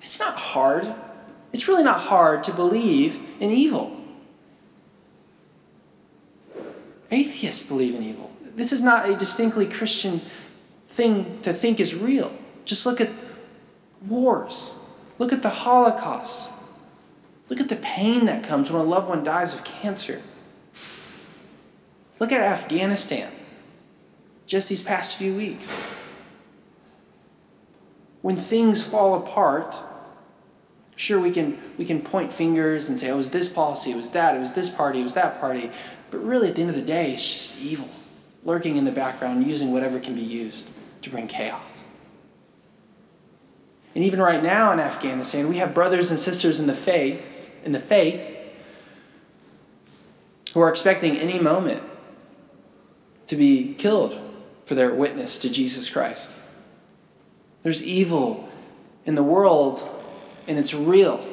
It's 0.00 0.18
not 0.18 0.34
hard. 0.34 0.92
It's 1.52 1.68
really 1.68 1.84
not 1.84 2.00
hard 2.00 2.44
to 2.44 2.52
believe 2.52 3.20
in 3.40 3.50
evil. 3.50 3.98
Atheists 7.10 7.68
believe 7.68 7.94
in 7.94 8.02
evil. 8.02 8.30
This 8.42 8.72
is 8.72 8.82
not 8.82 9.08
a 9.08 9.16
distinctly 9.16 9.66
Christian 9.66 10.20
thing 10.88 11.40
to 11.42 11.52
think 11.52 11.78
is 11.78 11.94
real. 11.94 12.32
Just 12.64 12.86
look 12.86 13.00
at 13.00 13.10
wars, 14.06 14.74
look 15.18 15.32
at 15.32 15.42
the 15.42 15.50
Holocaust, 15.50 16.50
look 17.48 17.60
at 17.60 17.68
the 17.68 17.76
pain 17.76 18.26
that 18.26 18.44
comes 18.44 18.70
when 18.70 18.80
a 18.80 18.84
loved 18.84 19.08
one 19.08 19.22
dies 19.22 19.54
of 19.54 19.64
cancer. 19.64 20.20
Look 22.18 22.32
at 22.32 22.40
Afghanistan 22.40 23.30
just 24.46 24.68
these 24.68 24.82
past 24.82 25.16
few 25.16 25.34
weeks. 25.34 25.82
When 28.22 28.36
things 28.36 28.84
fall 28.84 29.14
apart, 29.22 29.76
sure 31.02 31.20
we 31.20 31.32
can 31.32 31.58
we 31.76 31.84
can 31.84 32.00
point 32.00 32.32
fingers 32.32 32.88
and 32.88 32.98
say, 32.98 33.10
oh, 33.10 33.14
it 33.14 33.16
was 33.16 33.30
this 33.32 33.52
policy, 33.52 33.90
it 33.90 33.96
was 33.96 34.12
that, 34.12 34.36
it 34.36 34.40
was 34.40 34.54
this 34.54 34.70
party, 34.70 35.00
it 35.00 35.04
was 35.04 35.14
that 35.14 35.40
party. 35.40 35.70
But 36.10 36.18
really 36.22 36.48
at 36.48 36.54
the 36.54 36.60
end 36.60 36.70
of 36.70 36.76
the 36.76 36.82
day, 36.82 37.12
it's 37.12 37.32
just 37.32 37.60
evil, 37.60 37.88
lurking 38.44 38.76
in 38.76 38.84
the 38.84 38.92
background, 38.92 39.44
using 39.46 39.72
whatever 39.72 39.98
can 39.98 40.14
be 40.14 40.22
used 40.22 40.70
to 41.02 41.10
bring 41.10 41.26
chaos. 41.26 41.86
And 43.94 44.04
even 44.04 44.20
right 44.20 44.42
now 44.42 44.72
in 44.72 44.78
Afghanistan, 44.78 45.48
we 45.48 45.56
have 45.56 45.74
brothers 45.74 46.10
and 46.10 46.18
sisters 46.18 46.60
in 46.60 46.66
the 46.66 46.74
faith, 46.74 47.54
in 47.64 47.72
the 47.72 47.80
faith, 47.80 48.36
who 50.54 50.60
are 50.60 50.70
expecting 50.70 51.16
any 51.16 51.40
moment 51.40 51.82
to 53.26 53.36
be 53.36 53.74
killed 53.74 54.18
for 54.66 54.74
their 54.74 54.94
witness 54.94 55.38
to 55.40 55.50
Jesus 55.50 55.90
Christ. 55.90 56.38
There's 57.62 57.86
evil 57.86 58.48
in 59.04 59.14
the 59.14 59.22
world, 59.22 59.88
and 60.46 60.58
it's 60.58 60.74
real. 60.74 61.24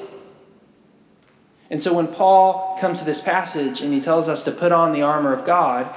And 1.70 1.82
so 1.82 1.94
when 1.94 2.08
Paul 2.08 2.78
comes 2.80 3.00
to 3.00 3.06
this 3.06 3.22
passage 3.22 3.82
and 3.82 3.94
he 3.94 4.02
tells 4.02 4.28
us 4.28 4.44
to 4.46 4.52
put 4.52 4.72
on 4.72 4.92
the 4.92 5.04
armor 5.04 5.34
of 5.34 5.46
God, 5.46 5.94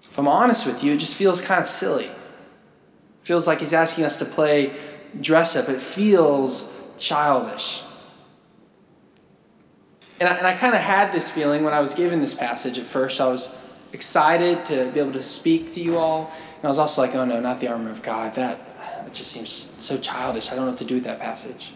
if 0.00 0.18
I'm 0.18 0.28
honest 0.28 0.66
with 0.66 0.82
you, 0.82 0.94
it 0.94 0.98
just 0.98 1.16
feels 1.16 1.40
kind 1.40 1.60
of 1.60 1.66
silly. 1.66 2.06
It 2.06 2.14
feels 3.22 3.46
like 3.46 3.60
he's 3.60 3.74
asking 3.74 4.04
us 4.04 4.18
to 4.20 4.24
play 4.24 4.72
dress 5.20 5.56
up. 5.56 5.68
It 5.68 5.80
feels 5.80 6.72
childish. 6.98 7.82
And 10.20 10.28
I, 10.28 10.36
and 10.36 10.46
I 10.46 10.56
kind 10.56 10.74
of 10.74 10.80
had 10.80 11.12
this 11.12 11.30
feeling 11.30 11.64
when 11.64 11.74
I 11.74 11.80
was 11.80 11.94
given 11.94 12.20
this 12.20 12.34
passage 12.34 12.78
at 12.78 12.84
first. 12.84 13.20
I 13.20 13.28
was 13.28 13.54
excited 13.92 14.64
to 14.66 14.90
be 14.92 15.00
able 15.00 15.12
to 15.12 15.22
speak 15.22 15.72
to 15.72 15.82
you 15.82 15.98
all. 15.98 16.32
And 16.56 16.64
I 16.64 16.68
was 16.68 16.78
also 16.78 17.02
like, 17.02 17.14
oh 17.14 17.24
no, 17.24 17.40
not 17.40 17.60
the 17.60 17.68
armor 17.68 17.90
of 17.90 18.02
God. 18.02 18.36
That, 18.36 18.60
that 19.14 19.18
just 19.18 19.30
seems 19.30 19.50
so 19.50 19.96
childish. 19.96 20.50
I 20.50 20.56
don't 20.56 20.64
know 20.64 20.72
what 20.72 20.78
to 20.78 20.84
do 20.84 20.96
with 20.96 21.04
that 21.04 21.20
passage. 21.20 21.72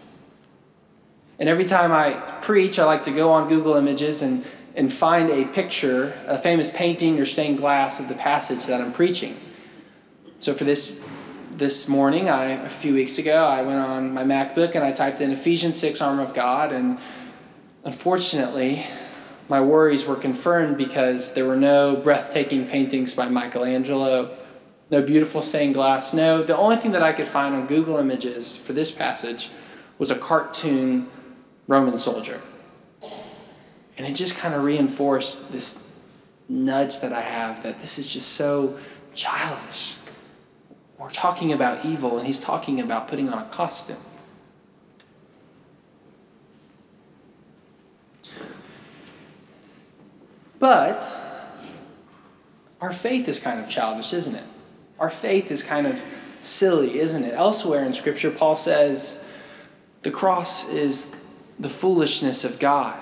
And 1.39 1.47
every 1.47 1.63
time 1.63 1.93
I 1.93 2.11
preach, 2.41 2.77
I 2.79 2.83
like 2.83 3.03
to 3.05 3.11
go 3.11 3.31
on 3.31 3.47
Google 3.47 3.75
Images 3.75 4.21
and, 4.21 4.45
and 4.75 4.91
find 4.91 5.29
a 5.29 5.45
picture, 5.45 6.13
a 6.27 6.37
famous 6.37 6.75
painting 6.75 7.17
or 7.17 7.23
stained 7.23 7.59
glass 7.59 8.01
of 8.01 8.09
the 8.09 8.15
passage 8.15 8.65
that 8.65 8.81
I'm 8.81 8.91
preaching. 8.91 9.37
So 10.39 10.53
for 10.53 10.65
this 10.65 11.09
this 11.55 11.89
morning, 11.89 12.29
I 12.29 12.45
a 12.65 12.69
few 12.69 12.93
weeks 12.93 13.17
ago, 13.17 13.45
I 13.45 13.63
went 13.63 13.79
on 13.79 14.13
my 14.13 14.23
MacBook 14.23 14.75
and 14.75 14.83
I 14.83 14.91
typed 14.91 15.21
in 15.21 15.31
Ephesians 15.31 15.79
6 15.79 16.01
armor 16.01 16.23
of 16.23 16.33
God 16.33 16.73
and 16.73 16.97
unfortunately, 17.85 18.85
my 19.47 19.61
worries 19.61 20.05
were 20.05 20.15
confirmed 20.15 20.77
because 20.77 21.33
there 21.33 21.45
were 21.45 21.57
no 21.57 21.95
breathtaking 21.95 22.67
paintings 22.67 23.13
by 23.13 23.29
Michelangelo, 23.29 24.37
no 24.89 25.01
beautiful 25.01 25.41
stained 25.41 25.75
glass. 25.75 26.13
No, 26.13 26.41
the 26.41 26.57
only 26.57 26.75
thing 26.75 26.91
that 26.93 27.03
I 27.03 27.13
could 27.13 27.27
find 27.27 27.55
on 27.55 27.67
Google 27.67 27.97
Images 27.97 28.55
for 28.55 28.73
this 28.73 28.91
passage 28.91 29.49
was 29.97 30.11
a 30.11 30.15
cartoon 30.15 31.09
Roman 31.67 31.97
soldier. 31.97 32.41
And 33.97 34.07
it 34.07 34.15
just 34.15 34.37
kind 34.37 34.55
of 34.55 34.63
reinforced 34.63 35.51
this 35.51 35.99
nudge 36.47 37.01
that 37.01 37.13
I 37.13 37.21
have 37.21 37.61
that 37.63 37.79
this 37.81 37.99
is 37.99 38.11
just 38.11 38.29
so 38.33 38.77
childish. 39.13 39.95
We're 40.97 41.09
talking 41.09 41.53
about 41.53 41.85
evil, 41.85 42.17
and 42.17 42.25
he's 42.25 42.41
talking 42.41 42.81
about 42.81 43.07
putting 43.07 43.29
on 43.29 43.39
a 43.39 43.45
costume. 43.45 43.97
But 50.57 51.01
our 52.81 52.91
faith 52.91 53.29
is 53.29 53.39
kind 53.39 53.59
of 53.59 53.69
childish, 53.69 54.11
isn't 54.13 54.35
it? 54.35 54.43
Our 54.99 55.09
faith 55.09 55.51
is 55.51 55.63
kind 55.63 55.87
of 55.87 56.03
silly, 56.41 56.99
isn't 56.99 57.23
it? 57.23 57.33
Elsewhere 57.33 57.83
in 57.83 57.93
Scripture, 57.93 58.31
Paul 58.31 58.55
says 58.55 59.31
the 60.01 60.11
cross 60.11 60.69
is 60.69 61.37
the 61.59 61.69
foolishness 61.69 62.43
of 62.43 62.59
God. 62.59 62.99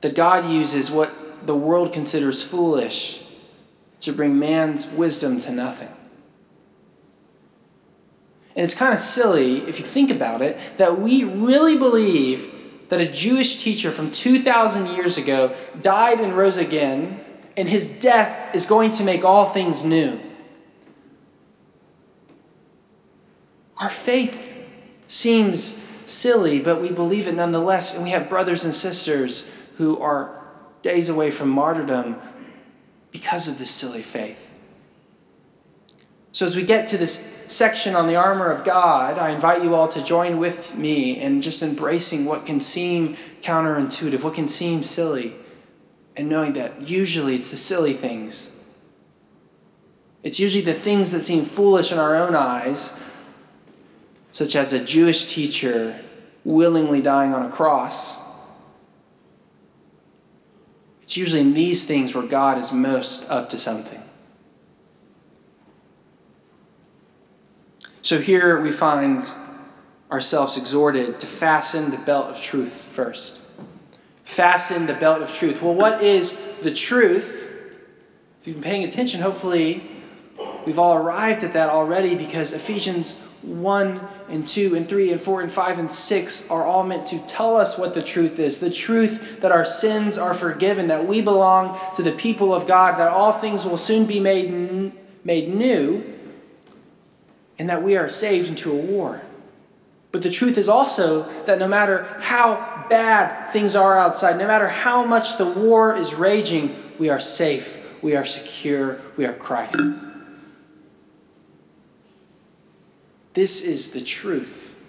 That 0.00 0.14
God 0.14 0.50
uses 0.50 0.90
what 0.90 1.12
the 1.46 1.56
world 1.56 1.92
considers 1.92 2.46
foolish 2.46 3.24
to 4.00 4.12
bring 4.12 4.38
man's 4.38 4.90
wisdom 4.90 5.40
to 5.40 5.52
nothing. 5.52 5.88
And 8.56 8.62
it's 8.62 8.74
kind 8.74 8.92
of 8.92 9.00
silly, 9.00 9.58
if 9.58 9.78
you 9.78 9.84
think 9.84 10.10
about 10.10 10.42
it, 10.42 10.58
that 10.76 11.00
we 11.00 11.24
really 11.24 11.76
believe 11.76 12.52
that 12.88 13.00
a 13.00 13.10
Jewish 13.10 13.56
teacher 13.56 13.90
from 13.90 14.10
2,000 14.10 14.94
years 14.94 15.16
ago 15.16 15.54
died 15.82 16.20
and 16.20 16.36
rose 16.36 16.58
again, 16.58 17.23
and 17.56 17.68
his 17.68 18.00
death 18.00 18.54
is 18.54 18.66
going 18.66 18.90
to 18.92 19.04
make 19.04 19.24
all 19.24 19.46
things 19.46 19.84
new. 19.84 20.18
Our 23.78 23.88
faith 23.88 24.66
seems 25.06 25.62
silly, 25.62 26.60
but 26.60 26.80
we 26.80 26.90
believe 26.90 27.26
it 27.26 27.34
nonetheless, 27.34 27.94
and 27.94 28.04
we 28.04 28.10
have 28.10 28.28
brothers 28.28 28.64
and 28.64 28.74
sisters 28.74 29.50
who 29.76 29.98
are 30.00 30.42
days 30.82 31.08
away 31.08 31.30
from 31.30 31.48
martyrdom 31.48 32.16
because 33.10 33.48
of 33.48 33.58
this 33.58 33.70
silly 33.70 34.02
faith. 34.02 34.52
So, 36.32 36.46
as 36.46 36.56
we 36.56 36.64
get 36.64 36.88
to 36.88 36.98
this 36.98 37.12
section 37.12 37.94
on 37.94 38.08
the 38.08 38.16
armor 38.16 38.50
of 38.50 38.64
God, 38.64 39.18
I 39.18 39.30
invite 39.30 39.62
you 39.62 39.74
all 39.74 39.86
to 39.88 40.02
join 40.02 40.38
with 40.38 40.76
me 40.76 41.20
in 41.20 41.40
just 41.40 41.62
embracing 41.62 42.24
what 42.24 42.44
can 42.44 42.60
seem 42.60 43.16
counterintuitive, 43.40 44.22
what 44.22 44.34
can 44.34 44.48
seem 44.48 44.82
silly, 44.82 45.34
and 46.16 46.28
knowing 46.28 46.52
that 46.54 46.82
usually 46.82 47.34
it's 47.34 47.50
the 47.50 47.56
silly 47.56 47.92
things. 47.92 48.50
It's 50.22 50.40
usually 50.40 50.64
the 50.64 50.74
things 50.74 51.10
that 51.12 51.20
seem 51.20 51.44
foolish 51.44 51.92
in 51.92 51.98
our 51.98 52.16
own 52.16 52.34
eyes, 52.34 53.02
such 54.30 54.56
as 54.56 54.72
a 54.72 54.84
Jewish 54.84 55.26
teacher 55.26 55.98
willingly 56.44 57.02
dying 57.02 57.34
on 57.34 57.44
a 57.44 57.50
cross. 57.50 58.22
It's 61.02 61.16
usually 61.16 61.42
in 61.42 61.52
these 61.52 61.86
things 61.86 62.14
where 62.14 62.26
God 62.26 62.56
is 62.58 62.72
most 62.72 63.30
up 63.30 63.50
to 63.50 63.58
something. 63.58 64.00
So 68.00 68.18
here 68.18 68.60
we 68.60 68.72
find 68.72 69.26
ourselves 70.10 70.56
exhorted 70.56 71.20
to 71.20 71.26
fasten 71.26 71.90
the 71.90 71.98
belt 71.98 72.26
of 72.26 72.40
truth 72.40 72.72
first. 72.72 73.43
Fasten 74.24 74.86
the 74.86 74.94
belt 74.94 75.22
of 75.22 75.32
truth. 75.32 75.62
Well, 75.62 75.74
what 75.74 76.02
is 76.02 76.58
the 76.60 76.72
truth? 76.72 77.42
If 78.40 78.48
you've 78.48 78.56
been 78.56 78.64
paying 78.64 78.84
attention, 78.84 79.20
hopefully 79.20 79.82
we've 80.66 80.78
all 80.78 80.96
arrived 80.96 81.44
at 81.44 81.52
that 81.52 81.68
already 81.68 82.16
because 82.16 82.52
Ephesians 82.52 83.20
1 83.42 84.00
and 84.30 84.46
2 84.46 84.74
and 84.74 84.86
3 84.86 85.12
and 85.12 85.20
4 85.20 85.42
and 85.42 85.52
5 85.52 85.78
and 85.78 85.92
6 85.92 86.50
are 86.50 86.64
all 86.64 86.82
meant 86.82 87.06
to 87.06 87.18
tell 87.26 87.56
us 87.56 87.78
what 87.78 87.94
the 87.94 88.02
truth 88.02 88.38
is. 88.38 88.60
The 88.60 88.70
truth 88.70 89.40
that 89.40 89.52
our 89.52 89.64
sins 89.64 90.16
are 90.18 90.34
forgiven, 90.34 90.88
that 90.88 91.06
we 91.06 91.20
belong 91.20 91.78
to 91.94 92.02
the 92.02 92.12
people 92.12 92.54
of 92.54 92.66
God, 92.66 92.98
that 92.98 93.08
all 93.08 93.32
things 93.32 93.64
will 93.64 93.76
soon 93.76 94.06
be 94.06 94.20
made, 94.20 94.92
made 95.24 95.54
new 95.54 96.14
and 97.58 97.68
that 97.68 97.82
we 97.82 97.96
are 97.96 98.08
saved 98.08 98.48
into 98.48 98.72
a 98.72 98.74
war. 98.74 99.22
But 100.14 100.22
the 100.22 100.30
truth 100.30 100.58
is 100.58 100.68
also 100.68 101.22
that 101.46 101.58
no 101.58 101.66
matter 101.66 102.04
how 102.20 102.86
bad 102.88 103.50
things 103.50 103.74
are 103.74 103.98
outside, 103.98 104.38
no 104.38 104.46
matter 104.46 104.68
how 104.68 105.04
much 105.04 105.38
the 105.38 105.44
war 105.44 105.96
is 105.96 106.14
raging, 106.14 106.72
we 107.00 107.08
are 107.08 107.18
safe, 107.18 108.00
we 108.00 108.14
are 108.14 108.24
secure, 108.24 109.00
we 109.16 109.24
are 109.26 109.32
Christ. 109.32 109.76
This 113.32 113.64
is 113.64 113.90
the 113.90 114.00
truth. 114.00 114.80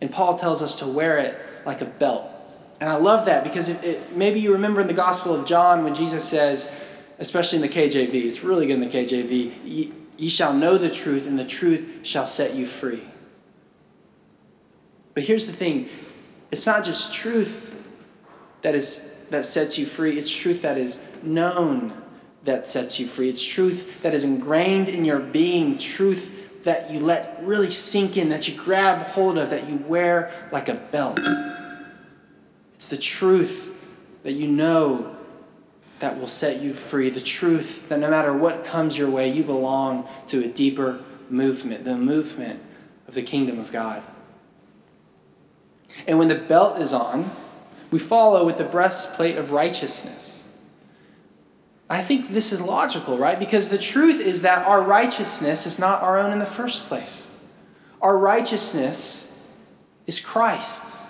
And 0.00 0.10
Paul 0.10 0.38
tells 0.38 0.62
us 0.62 0.76
to 0.76 0.86
wear 0.86 1.18
it 1.18 1.38
like 1.66 1.82
a 1.82 1.84
belt. 1.84 2.30
And 2.80 2.88
I 2.88 2.96
love 2.96 3.26
that 3.26 3.44
because 3.44 3.68
it, 3.68 3.84
it, 3.84 4.16
maybe 4.16 4.40
you 4.40 4.54
remember 4.54 4.80
in 4.80 4.86
the 4.86 4.94
Gospel 4.94 5.34
of 5.34 5.46
John 5.46 5.84
when 5.84 5.94
Jesus 5.94 6.26
says, 6.26 6.74
especially 7.18 7.56
in 7.56 7.62
the 7.62 7.68
KJV, 7.68 8.14
it's 8.14 8.42
really 8.42 8.66
good 8.66 8.80
in 8.80 8.80
the 8.80 8.86
KJV, 8.86 9.92
Ye 10.16 10.30
shall 10.30 10.54
know 10.54 10.78
the 10.78 10.90
truth, 10.90 11.28
and 11.28 11.38
the 11.38 11.44
truth 11.44 12.00
shall 12.04 12.26
set 12.26 12.54
you 12.54 12.64
free. 12.64 13.02
But 15.18 15.26
here's 15.26 15.48
the 15.48 15.52
thing 15.52 15.88
it's 16.52 16.64
not 16.64 16.84
just 16.84 17.12
truth 17.12 17.74
that, 18.62 18.76
is, 18.76 19.26
that 19.30 19.46
sets 19.46 19.76
you 19.76 19.84
free, 19.84 20.16
it's 20.16 20.30
truth 20.30 20.62
that 20.62 20.78
is 20.78 21.04
known 21.24 21.92
that 22.44 22.66
sets 22.66 23.00
you 23.00 23.08
free. 23.08 23.28
It's 23.28 23.44
truth 23.44 24.00
that 24.02 24.14
is 24.14 24.24
ingrained 24.24 24.88
in 24.88 25.04
your 25.04 25.18
being, 25.18 25.76
truth 25.76 26.62
that 26.62 26.92
you 26.92 27.00
let 27.00 27.40
really 27.42 27.72
sink 27.72 28.16
in, 28.16 28.28
that 28.28 28.46
you 28.46 28.56
grab 28.56 29.08
hold 29.08 29.38
of, 29.38 29.50
that 29.50 29.68
you 29.68 29.78
wear 29.88 30.30
like 30.52 30.68
a 30.68 30.76
belt. 30.76 31.18
It's 32.76 32.86
the 32.86 32.96
truth 32.96 33.92
that 34.22 34.34
you 34.34 34.46
know 34.46 35.16
that 35.98 36.16
will 36.16 36.28
set 36.28 36.62
you 36.62 36.72
free. 36.72 37.10
The 37.10 37.20
truth 37.20 37.88
that 37.88 37.98
no 37.98 38.08
matter 38.08 38.32
what 38.32 38.64
comes 38.64 38.96
your 38.96 39.10
way, 39.10 39.32
you 39.32 39.42
belong 39.42 40.08
to 40.28 40.44
a 40.44 40.46
deeper 40.46 41.00
movement, 41.28 41.84
the 41.84 41.96
movement 41.96 42.62
of 43.08 43.14
the 43.14 43.22
kingdom 43.22 43.58
of 43.58 43.72
God. 43.72 44.00
And 46.06 46.18
when 46.18 46.28
the 46.28 46.34
belt 46.34 46.80
is 46.80 46.92
on, 46.92 47.30
we 47.90 47.98
follow 47.98 48.44
with 48.44 48.58
the 48.58 48.64
breastplate 48.64 49.36
of 49.36 49.52
righteousness. 49.52 50.50
I 51.90 52.02
think 52.02 52.28
this 52.28 52.52
is 52.52 52.60
logical, 52.60 53.16
right? 53.16 53.38
Because 53.38 53.70
the 53.70 53.78
truth 53.78 54.20
is 54.20 54.42
that 54.42 54.66
our 54.66 54.82
righteousness 54.82 55.66
is 55.66 55.78
not 55.78 56.02
our 56.02 56.18
own 56.18 56.32
in 56.32 56.38
the 56.38 56.46
first 56.46 56.86
place. 56.86 57.34
Our 58.02 58.18
righteousness 58.18 59.58
is 60.06 60.20
Christ. 60.20 61.08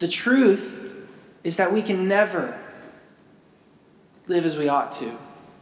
The 0.00 0.08
truth 0.08 1.08
is 1.44 1.56
that 1.58 1.72
we 1.72 1.82
can 1.82 2.08
never 2.08 2.58
live 4.26 4.44
as 4.44 4.58
we 4.58 4.68
ought 4.68 4.92
to. 4.92 5.12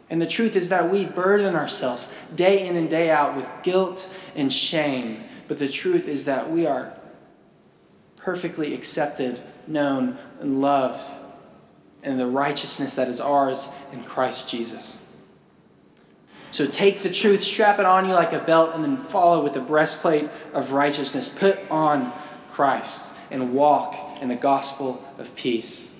And 0.09 0.21
the 0.21 0.27
truth 0.27 0.57
is 0.57 0.69
that 0.71 0.91
we 0.91 1.05
burden 1.05 1.55
ourselves 1.55 2.31
day 2.35 2.67
in 2.67 2.77
and 2.77 2.89
day 2.89 3.11
out 3.11 3.37
with 3.37 3.53
guilt 3.63 4.17
and 4.35 4.53
shame. 4.53 5.23
But 5.49 5.59
the 5.59 5.69
truth 5.69 6.09
is 6.09 6.25
that 6.25 6.51
we 6.51 6.67
are 6.67 6.97
perfectly 8.27 8.75
accepted, 8.75 9.39
known, 9.69 10.19
and 10.41 10.61
loved 10.61 11.01
and 12.03 12.19
the 12.19 12.27
righteousness 12.27 12.97
that 12.97 13.07
is 13.07 13.21
ours 13.21 13.73
in 13.93 14.03
Christ 14.03 14.51
Jesus. 14.51 15.01
So 16.51 16.67
take 16.67 17.01
the 17.01 17.11
truth, 17.11 17.41
strap 17.41 17.79
it 17.79 17.85
on 17.85 18.05
you 18.05 18.15
like 18.15 18.33
a 18.33 18.41
belt, 18.41 18.75
and 18.75 18.83
then 18.83 18.97
follow 18.97 19.45
with 19.45 19.55
the 19.55 19.61
breastplate 19.61 20.29
of 20.53 20.73
righteousness. 20.73 21.39
Put 21.39 21.57
on 21.71 22.13
Christ 22.49 23.17
and 23.31 23.55
walk 23.55 24.21
in 24.21 24.29
the 24.29 24.35
gospel 24.35 25.05
of 25.19 25.37
peace. 25.37 25.97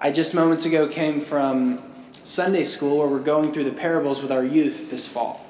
I 0.00 0.10
just 0.10 0.34
moments 0.34 0.66
ago 0.66 0.88
came 0.88 1.20
from 1.20 1.80
Sunday 2.12 2.64
school 2.64 2.98
where 2.98 3.08
we're 3.08 3.20
going 3.20 3.52
through 3.52 3.64
the 3.64 3.72
parables 3.72 4.20
with 4.20 4.32
our 4.32 4.44
youth 4.44 4.90
this 4.90 5.06
fall. 5.06 5.46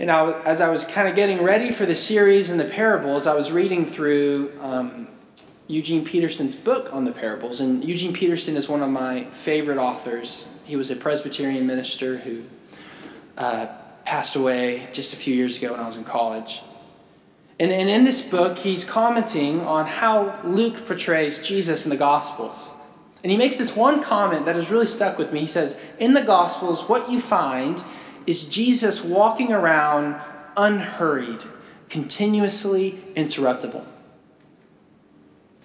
And 0.00 0.10
I, 0.10 0.32
as 0.44 0.62
I 0.62 0.70
was 0.70 0.86
kind 0.86 1.06
of 1.06 1.14
getting 1.14 1.42
ready 1.42 1.70
for 1.70 1.84
the 1.84 1.94
series 1.94 2.48
and 2.48 2.58
the 2.58 2.64
parables, 2.64 3.26
I 3.26 3.34
was 3.34 3.52
reading 3.52 3.84
through 3.84 4.50
um, 4.62 5.08
Eugene 5.66 6.06
Peterson's 6.06 6.56
book 6.56 6.88
on 6.90 7.04
the 7.04 7.12
parables. 7.12 7.60
And 7.60 7.84
Eugene 7.84 8.14
Peterson 8.14 8.56
is 8.56 8.66
one 8.66 8.80
of 8.82 8.88
my 8.88 9.24
favorite 9.24 9.76
authors. 9.76 10.48
He 10.64 10.74
was 10.74 10.90
a 10.90 10.96
Presbyterian 10.96 11.66
minister 11.66 12.16
who 12.16 12.44
uh, 13.36 13.66
passed 14.06 14.36
away 14.36 14.88
just 14.90 15.12
a 15.12 15.16
few 15.16 15.34
years 15.34 15.58
ago 15.58 15.72
when 15.72 15.80
I 15.80 15.86
was 15.86 15.98
in 15.98 16.04
college. 16.04 16.62
And, 17.58 17.70
and 17.70 17.90
in 17.90 18.04
this 18.04 18.26
book, 18.26 18.56
he's 18.56 18.86
commenting 18.88 19.60
on 19.66 19.84
how 19.84 20.40
Luke 20.44 20.86
portrays 20.86 21.46
Jesus 21.46 21.84
in 21.84 21.90
the 21.90 21.98
Gospels. 21.98 22.72
And 23.22 23.30
he 23.30 23.36
makes 23.36 23.58
this 23.58 23.76
one 23.76 24.02
comment 24.02 24.46
that 24.46 24.56
has 24.56 24.70
really 24.70 24.86
stuck 24.86 25.18
with 25.18 25.30
me. 25.30 25.40
He 25.40 25.46
says, 25.46 25.94
In 25.98 26.14
the 26.14 26.22
Gospels, 26.22 26.88
what 26.88 27.10
you 27.10 27.20
find 27.20 27.84
is 28.30 28.48
Jesus 28.48 29.04
walking 29.04 29.52
around 29.52 30.14
unhurried, 30.56 31.42
continuously 31.88 32.92
interruptible. 33.16 33.84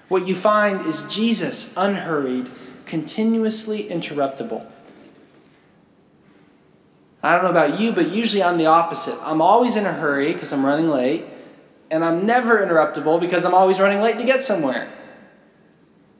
What 0.07 0.27
you 0.27 0.33
find 0.33 0.83
is 0.87 1.07
Jesus 1.07 1.77
unhurried, 1.77 2.49
continuously 2.87 3.83
interruptible. 3.83 4.65
I 7.21 7.35
don't 7.35 7.43
know 7.43 7.51
about 7.51 7.79
you, 7.79 7.91
but 7.91 8.09
usually 8.09 8.41
I'm 8.41 8.57
the 8.57 8.65
opposite. 8.65 9.15
I'm 9.21 9.43
always 9.43 9.75
in 9.75 9.85
a 9.85 9.93
hurry 9.93 10.33
because 10.33 10.51
I'm 10.51 10.65
running 10.65 10.89
late, 10.89 11.23
and 11.91 12.03
I'm 12.03 12.25
never 12.25 12.65
interruptible 12.65 13.19
because 13.19 13.45
I'm 13.45 13.53
always 13.53 13.79
running 13.79 14.01
late 14.01 14.17
to 14.17 14.25
get 14.25 14.41
somewhere. 14.41 14.87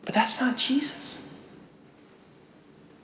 But 0.03 0.13
that's 0.13 0.39
not 0.39 0.57
Jesus. 0.57 1.27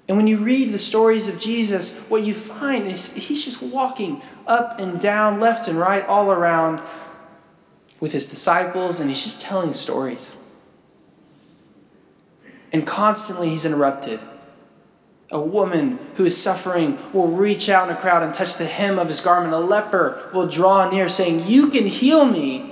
And 0.08 0.18
when 0.18 0.28
you 0.28 0.38
read 0.38 0.72
the 0.72 0.78
stories 0.78 1.30
of 1.30 1.40
Jesus, 1.40 2.10
what 2.10 2.24
you 2.24 2.34
find 2.34 2.88
is 2.88 3.14
he's 3.14 3.46
just 3.46 3.62
walking 3.62 4.22
up 4.48 4.80
and 4.80 5.00
down, 5.00 5.40
left 5.40 5.68
and 5.68 5.78
right, 5.78 6.06
all 6.06 6.32
around 6.32 6.82
with 8.00 8.12
his 8.12 8.30
disciples, 8.30 9.00
and 9.00 9.10
he's 9.10 9.24
just 9.24 9.42
telling 9.42 9.74
stories. 9.74 10.36
And 12.74 12.86
constantly 12.86 13.50
he's 13.50 13.66
interrupted. 13.66 14.20
A 15.30 15.40
woman 15.40 16.00
who 16.16 16.26
is 16.26 16.36
suffering 16.36 16.98
will 17.14 17.30
reach 17.30 17.70
out 17.70 17.90
in 17.90 17.96
a 17.96 17.98
crowd 17.98 18.24
and 18.24 18.34
touch 18.34 18.58
the 18.58 18.66
hem 18.66 19.00
of 19.00 19.08
his 19.08 19.22
garment. 19.22 19.54
A 19.54 19.60
leper 19.60 20.30
will 20.34 20.48
draw 20.48 20.90
near, 20.90 21.08
saying, 21.08 21.48
You 21.48 21.70
can 21.70 21.86
heal 21.86 22.26
me. 22.26 22.68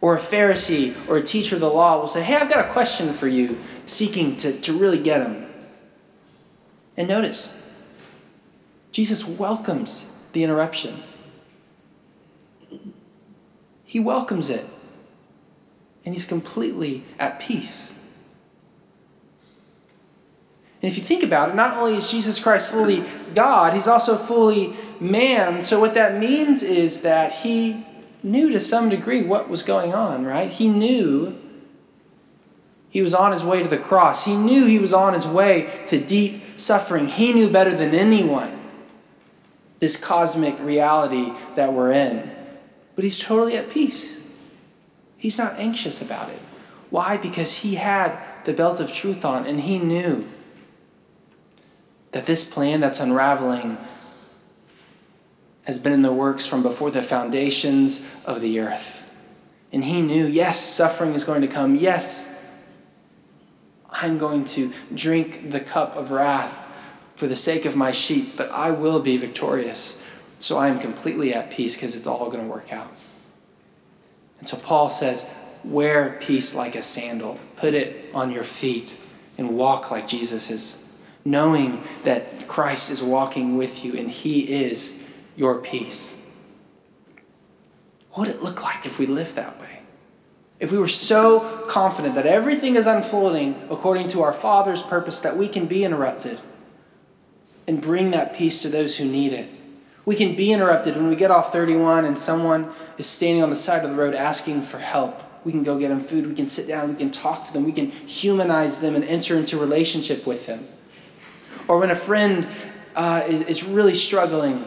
Or 0.00 0.16
a 0.16 0.20
Pharisee 0.20 0.94
or 1.08 1.16
a 1.16 1.22
teacher 1.22 1.56
of 1.56 1.60
the 1.60 1.68
law 1.68 1.98
will 1.98 2.06
say, 2.06 2.22
Hey, 2.22 2.36
I've 2.36 2.50
got 2.50 2.64
a 2.64 2.72
question 2.72 3.12
for 3.12 3.26
you, 3.26 3.58
seeking 3.84 4.36
to, 4.38 4.52
to 4.60 4.72
really 4.72 5.00
get 5.00 5.26
him. 5.26 5.47
And 6.98 7.06
notice, 7.06 7.64
Jesus 8.90 9.24
welcomes 9.24 10.28
the 10.32 10.42
interruption. 10.42 11.00
He 13.84 14.00
welcomes 14.00 14.50
it. 14.50 14.64
And 16.04 16.14
he's 16.14 16.24
completely 16.24 17.04
at 17.18 17.38
peace. 17.38 17.96
And 20.82 20.90
if 20.90 20.96
you 20.96 21.02
think 21.04 21.22
about 21.22 21.50
it, 21.50 21.54
not 21.54 21.76
only 21.76 21.96
is 21.96 22.10
Jesus 22.10 22.42
Christ 22.42 22.70
fully 22.70 23.04
God, 23.34 23.74
he's 23.74 23.86
also 23.86 24.16
fully 24.16 24.74
man. 24.98 25.62
So 25.62 25.78
what 25.78 25.94
that 25.94 26.18
means 26.18 26.64
is 26.64 27.02
that 27.02 27.32
he 27.32 27.86
knew 28.24 28.50
to 28.50 28.58
some 28.58 28.88
degree 28.88 29.22
what 29.22 29.48
was 29.48 29.62
going 29.62 29.94
on, 29.94 30.24
right? 30.24 30.50
He 30.50 30.68
knew 30.68 31.38
he 32.90 33.02
was 33.02 33.14
on 33.14 33.32
his 33.32 33.44
way 33.44 33.62
to 33.62 33.68
the 33.68 33.78
cross. 33.78 34.24
He 34.24 34.34
knew 34.34 34.66
he 34.66 34.78
was 34.80 34.92
on 34.92 35.14
his 35.14 35.26
way 35.26 35.70
to 35.86 36.00
deep 36.00 36.42
suffering. 36.58 37.08
He 37.08 37.32
knew 37.32 37.50
better 37.50 37.74
than 37.74 37.94
anyone 37.94 38.58
this 39.80 40.02
cosmic 40.02 40.58
reality 40.60 41.32
that 41.54 41.72
we're 41.72 41.92
in. 41.92 42.30
But 42.94 43.04
he's 43.04 43.18
totally 43.18 43.56
at 43.56 43.70
peace. 43.70 44.36
He's 45.16 45.38
not 45.38 45.54
anxious 45.58 46.02
about 46.02 46.30
it. 46.30 46.38
Why? 46.90 47.16
Because 47.16 47.58
he 47.58 47.76
had 47.76 48.18
the 48.44 48.52
belt 48.52 48.80
of 48.80 48.92
truth 48.92 49.24
on 49.24 49.46
and 49.46 49.60
he 49.60 49.78
knew 49.78 50.26
that 52.12 52.26
this 52.26 52.50
plan 52.52 52.80
that's 52.80 53.00
unraveling 53.00 53.78
has 55.64 55.78
been 55.78 55.92
in 55.92 56.02
the 56.02 56.12
works 56.12 56.46
from 56.46 56.62
before 56.62 56.90
the 56.90 57.02
foundations 57.02 58.08
of 58.24 58.40
the 58.40 58.58
earth. 58.58 59.04
And 59.70 59.84
he 59.84 60.00
knew, 60.00 60.26
yes, 60.26 60.58
suffering 60.58 61.12
is 61.12 61.24
going 61.24 61.42
to 61.42 61.46
come. 61.46 61.74
Yes, 61.76 62.37
I'm 64.00 64.16
going 64.16 64.44
to 64.46 64.72
drink 64.94 65.50
the 65.50 65.58
cup 65.58 65.96
of 65.96 66.12
wrath 66.12 66.64
for 67.16 67.26
the 67.26 67.34
sake 67.34 67.64
of 67.64 67.74
my 67.74 67.90
sheep, 67.90 68.36
but 68.36 68.48
I 68.50 68.70
will 68.70 69.00
be 69.00 69.16
victorious. 69.16 70.06
So 70.38 70.56
I 70.56 70.68
am 70.68 70.78
completely 70.78 71.34
at 71.34 71.50
peace 71.50 71.74
because 71.74 71.96
it's 71.96 72.06
all 72.06 72.30
going 72.30 72.44
to 72.44 72.50
work 72.50 72.72
out. 72.72 72.92
And 74.38 74.46
so 74.46 74.56
Paul 74.56 74.88
says, 74.88 75.34
Wear 75.64 76.16
peace 76.20 76.54
like 76.54 76.76
a 76.76 76.82
sandal, 76.82 77.40
put 77.56 77.74
it 77.74 78.10
on 78.14 78.30
your 78.30 78.44
feet, 78.44 78.96
and 79.36 79.56
walk 79.56 79.90
like 79.90 80.06
Jesus 80.06 80.48
is 80.48 80.96
knowing 81.24 81.82
that 82.04 82.46
Christ 82.46 82.92
is 82.92 83.02
walking 83.02 83.56
with 83.56 83.84
you 83.84 83.94
and 83.94 84.08
He 84.08 84.62
is 84.62 85.08
your 85.36 85.58
peace. 85.58 86.14
What 88.12 88.28
would 88.28 88.36
it 88.36 88.42
look 88.42 88.62
like 88.62 88.86
if 88.86 89.00
we 89.00 89.06
lived 89.06 89.34
that 89.34 89.60
way? 89.60 89.67
If 90.60 90.72
we 90.72 90.78
were 90.78 90.88
so 90.88 91.40
confident 91.68 92.16
that 92.16 92.26
everything 92.26 92.74
is 92.74 92.86
unfolding 92.86 93.54
according 93.70 94.08
to 94.08 94.22
our 94.22 94.32
Father's 94.32 94.82
purpose 94.82 95.20
that 95.20 95.36
we 95.36 95.48
can 95.48 95.66
be 95.66 95.84
interrupted 95.84 96.40
and 97.68 97.80
bring 97.80 98.10
that 98.10 98.34
peace 98.34 98.62
to 98.62 98.68
those 98.68 98.98
who 98.98 99.04
need 99.04 99.32
it. 99.32 99.48
We 100.04 100.16
can 100.16 100.34
be 100.34 100.52
interrupted 100.52 100.96
when 100.96 101.08
we 101.08 101.16
get 101.16 101.30
off 101.30 101.52
31 101.52 102.06
and 102.06 102.18
someone 102.18 102.70
is 102.96 103.06
standing 103.06 103.42
on 103.42 103.50
the 103.50 103.56
side 103.56 103.84
of 103.84 103.90
the 103.90 103.96
road 103.96 104.14
asking 104.14 104.62
for 104.62 104.78
help. 104.78 105.22
We 105.44 105.52
can 105.52 105.62
go 105.62 105.78
get 105.78 105.88
them 105.88 106.00
food, 106.00 106.26
we 106.26 106.34
can 106.34 106.48
sit 106.48 106.66
down, 106.66 106.88
we 106.88 106.96
can 106.96 107.10
talk 107.10 107.44
to 107.44 107.52
them, 107.52 107.64
we 107.64 107.72
can 107.72 107.90
humanize 107.90 108.80
them 108.80 108.96
and 108.96 109.04
enter 109.04 109.36
into 109.36 109.58
relationship 109.58 110.26
with 110.26 110.46
them. 110.46 110.66
Or 111.68 111.78
when 111.78 111.90
a 111.90 111.96
friend 111.96 112.48
uh, 112.96 113.22
is, 113.28 113.42
is 113.42 113.64
really 113.64 113.94
struggling 113.94 114.64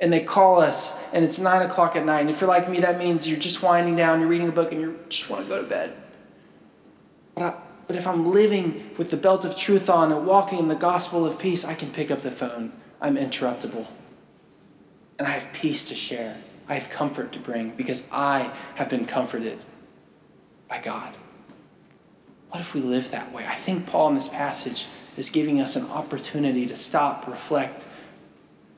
and 0.00 0.12
they 0.12 0.20
call 0.20 0.60
us 0.60 1.12
and 1.14 1.24
it's 1.24 1.38
nine 1.38 1.62
o'clock 1.62 1.96
at 1.96 2.04
night. 2.04 2.20
And 2.20 2.30
if 2.30 2.40
you're 2.40 2.48
like 2.48 2.68
me, 2.68 2.80
that 2.80 2.98
means 2.98 3.28
you're 3.28 3.38
just 3.38 3.62
winding 3.62 3.96
down, 3.96 4.20
you're 4.20 4.28
reading 4.28 4.48
a 4.48 4.52
book, 4.52 4.72
and 4.72 4.80
you 4.80 4.98
just 5.08 5.30
want 5.30 5.44
to 5.44 5.48
go 5.48 5.62
to 5.62 5.68
bed. 5.68 5.94
But, 7.34 7.42
I, 7.42 7.54
but 7.86 7.96
if 7.96 8.06
I'm 8.06 8.30
living 8.30 8.90
with 8.98 9.10
the 9.10 9.16
belt 9.16 9.44
of 9.44 9.56
truth 9.56 9.88
on 9.88 10.12
and 10.12 10.26
walking 10.26 10.58
in 10.58 10.68
the 10.68 10.74
gospel 10.74 11.24
of 11.24 11.38
peace, 11.38 11.64
I 11.64 11.74
can 11.74 11.90
pick 11.90 12.10
up 12.10 12.20
the 12.20 12.30
phone. 12.30 12.72
I'm 13.00 13.16
interruptible. 13.16 13.86
And 15.18 15.26
I 15.26 15.30
have 15.30 15.52
peace 15.52 15.88
to 15.88 15.94
share. 15.94 16.36
I 16.68 16.74
have 16.74 16.90
comfort 16.90 17.32
to 17.32 17.38
bring 17.38 17.70
because 17.70 18.08
I 18.12 18.52
have 18.74 18.90
been 18.90 19.06
comforted 19.06 19.58
by 20.68 20.80
God. 20.80 21.14
What 22.50 22.60
if 22.60 22.74
we 22.74 22.80
live 22.80 23.10
that 23.10 23.32
way? 23.32 23.46
I 23.46 23.54
think 23.54 23.86
Paul 23.86 24.08
in 24.08 24.14
this 24.14 24.28
passage 24.28 24.86
is 25.16 25.30
giving 25.30 25.60
us 25.60 25.76
an 25.76 25.86
opportunity 25.90 26.66
to 26.66 26.74
stop, 26.74 27.26
reflect, 27.26 27.88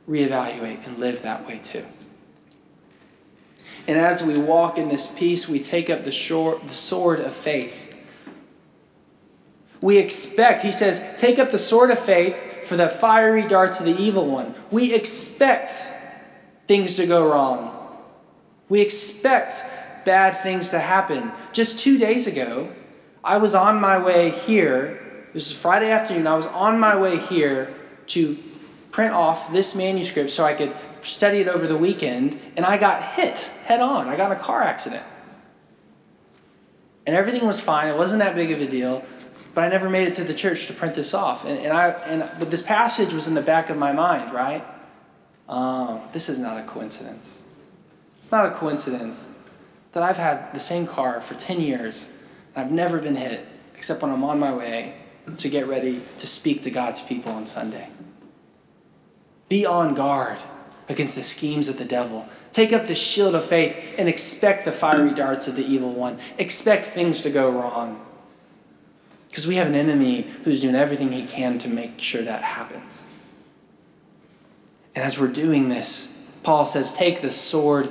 reevaluate, 0.09 0.87
and 0.87 0.99
live 0.99 1.23
that 1.23 1.47
way 1.47 1.59
too. 1.59 1.85
And 3.87 3.97
as 3.97 4.23
we 4.23 4.39
walk 4.39 4.79
in 4.79 4.89
this 4.89 5.19
peace, 5.19 5.49
we 5.49 5.61
take 5.61 5.89
up 5.89 6.01
the, 6.01 6.11
the 6.11 6.73
sword 6.73 7.21
of 7.21 7.33
faith. 7.33 7.85
We 9.81 9.99
expect, 9.99 10.63
he 10.63 10.73
says, 10.73 11.17
take 11.19 11.39
up 11.39 11.51
the 11.51 11.59
sword 11.59 11.91
of 11.91 11.99
faith 11.99 12.67
for 12.67 12.77
the 12.77 12.89
fiery 12.89 13.47
darts 13.47 13.81
of 13.81 13.87
the 13.87 14.03
evil 14.03 14.29
one. 14.29 14.55
We 14.71 14.95
expect 14.95 15.71
things 16.67 16.97
to 16.97 17.07
go 17.07 17.31
wrong. 17.31 17.75
We 18.69 18.81
expect 18.81 19.65
bad 20.05 20.43
things 20.43 20.71
to 20.71 20.79
happen. 20.79 21.33
Just 21.53 21.79
two 21.79 21.99
days 21.99 22.27
ago, 22.27 22.69
I 23.25 23.39
was 23.39 23.55
on 23.55 23.81
my 23.81 23.99
way 23.99 24.31
here 24.31 25.01
this 25.35 25.51
is 25.51 25.57
Friday 25.57 25.91
afternoon. 25.91 26.27
I 26.27 26.37
was 26.37 26.47
on 26.47 26.81
my 26.81 26.97
way 26.97 27.19
here 27.19 27.75
to 28.09 28.37
print 28.91 29.15
off 29.15 29.53
this 29.53 29.75
manuscript 29.75 30.31
so 30.31 30.45
I 30.45 30.55
could 30.55 30.73
study 31.03 31.39
it 31.39 31.49
over 31.49 31.67
the 31.67 31.77
weekend, 31.77 32.39
and 32.57 32.65
I 32.65 32.79
got 32.79 33.03
hit 33.03 33.39
head 33.65 33.81
on. 33.81 34.09
I 34.09 34.17
got 34.17 34.33
in 34.33 34.39
a 34.39 34.41
car 34.41 34.63
accident. 34.63 35.05
And 37.07 37.17
everything 37.17 37.47
was 37.47 37.61
fine. 37.61 37.89
It 37.89 37.97
wasn't 37.97 38.21
that 38.23 38.35
big 38.35 38.51
of 38.51 38.61
a 38.61 38.67
deal, 38.67 39.03
but 39.55 39.65
I 39.65 39.69
never 39.69 39.89
made 39.89 40.09
it 40.09 40.15
to 40.17 40.25
the 40.25 40.35
church 40.35 40.67
to 40.67 40.73
print 40.73 40.95
this 40.95 41.15
off. 41.15 41.47
And, 41.47 41.59
and 41.59 41.73
I 41.73 41.91
and 42.07 42.31
but 42.39 42.51
this 42.51 42.63
passage 42.63 43.13
was 43.13 43.29
in 43.29 43.35
the 43.35 43.43
back 43.43 43.71
of 43.71 43.77
my 43.77 43.93
mind, 43.93 44.33
right? 44.33 44.65
Um, 45.49 46.03
this 46.13 46.29
is 46.29 46.39
not 46.39 46.59
a 46.59 46.67
coincidence. 46.67 47.45
It's 48.19 48.31
not 48.31 48.47
a 48.47 48.51
coincidence 48.51 49.35
that 49.93 50.03
I've 50.03 50.19
had 50.19 50.53
the 50.53 50.61
same 50.61 50.87
car 50.87 51.21
for 51.23 51.35
10 51.35 51.61
years 51.61 52.13
and 52.55 52.65
I've 52.65 52.73
never 52.73 52.99
been 52.99 53.17
hit 53.17 53.47
except 53.75 54.03
when 54.03 54.11
I'm 54.11 54.23
on 54.25 54.39
my 54.39 54.55
way 54.55 54.95
to 55.37 55.49
get 55.49 55.67
ready 55.67 56.03
to 56.19 56.27
speak 56.27 56.63
to 56.65 56.71
God's 56.71 57.01
people 57.01 57.33
on 57.33 57.47
Sunday. 57.47 57.89
Be 59.49 59.65
on 59.65 59.95
guard 59.95 60.39
against 60.89 61.15
the 61.15 61.23
schemes 61.23 61.69
of 61.69 61.79
the 61.79 61.85
devil. 61.85 62.29
Take 62.53 62.73
up 62.73 62.87
the 62.87 62.95
shield 62.95 63.35
of 63.35 63.45
faith 63.45 63.95
and 63.99 64.09
expect 64.09 64.65
the 64.65 64.73
fiery 64.73 65.15
darts 65.15 65.49
of 65.49 65.57
the 65.57 65.65
evil 65.65 65.93
one. 65.93 66.19
Expect 66.39 66.87
things 66.87 67.23
to 67.23 67.31
go 67.31 67.51
wrong. 67.51 68.05
Because 69.29 69.47
we 69.47 69.57
have 69.57 69.67
an 69.67 69.75
enemy 69.75 70.23
who's 70.45 70.61
doing 70.61 70.75
everything 70.75 71.13
he 71.13 71.27
can 71.27 71.59
to 71.61 71.69
make 71.69 72.01
sure 72.01 72.23
that 72.23 72.43
happens. 72.43 73.07
And 74.95 75.05
as 75.05 75.21
we're 75.21 75.33
doing 75.33 75.69
this, 75.69 76.41
Paul 76.43 76.65
says, 76.65 76.95
Take 76.95 77.21
the 77.21 77.31
sword 77.31 77.91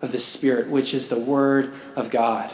of 0.00 0.12
the 0.12 0.18
Spirit, 0.18 0.70
which 0.70 0.94
is 0.94 1.08
the 1.08 1.18
Word 1.18 1.72
of 1.96 2.10
God. 2.10 2.50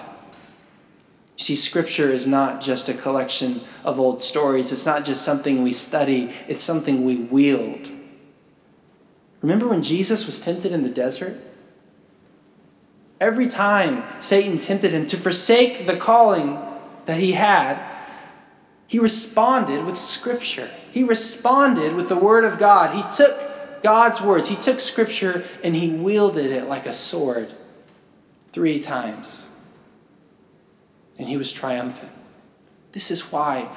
You 1.37 1.45
see, 1.45 1.57
Scripture 1.57 2.09
is 2.09 2.27
not 2.27 2.61
just 2.61 2.89
a 2.89 2.95
collection 2.95 3.61
of 3.85 4.01
old 4.01 4.23
stories, 4.23 4.73
it's 4.73 4.87
not 4.87 5.05
just 5.05 5.25
something 5.25 5.63
we 5.63 5.73
study, 5.73 6.33
it's 6.49 6.63
something 6.63 7.05
we 7.05 7.17
wield. 7.17 7.91
Remember 9.45 9.69
when 9.69 9.83
Jesus 9.83 10.25
was 10.25 10.41
tempted 10.41 10.73
in 10.73 10.85
the 10.85 10.89
desert? 10.89 11.37
Every 13.21 13.47
time 13.47 14.03
Satan 14.19 14.57
tempted 14.57 14.93
him 14.93 15.07
to 15.09 15.19
forsake 15.19 15.85
the 15.85 15.99
calling 15.99 16.59
that 17.05 17.21
he 17.21 17.33
had, 17.33 17.79
he 18.87 18.99
responded 18.99 19.85
with 19.85 19.99
Scripture. 19.99 20.71
He 20.93 21.05
responded 21.05 21.95
with 21.95 22.09
the 22.09 22.17
Word 22.17 22.45
of 22.45 22.59
God. 22.59 22.95
He 22.95 23.03
took 23.15 23.83
God's 23.83 24.23
words, 24.23 24.49
he 24.49 24.57
took 24.57 24.81
Scripture, 24.81 25.45
and 25.63 25.77
he 25.77 25.91
wielded 25.91 26.51
it 26.51 26.67
like 26.67 26.87
a 26.87 26.93
sword 26.95 27.53
three 28.51 28.79
times 28.81 29.51
and 31.19 31.29
he 31.29 31.37
was 31.37 31.53
triumphant. 31.53 32.13
This 32.93 33.11
is 33.11 33.31
why 33.31 33.69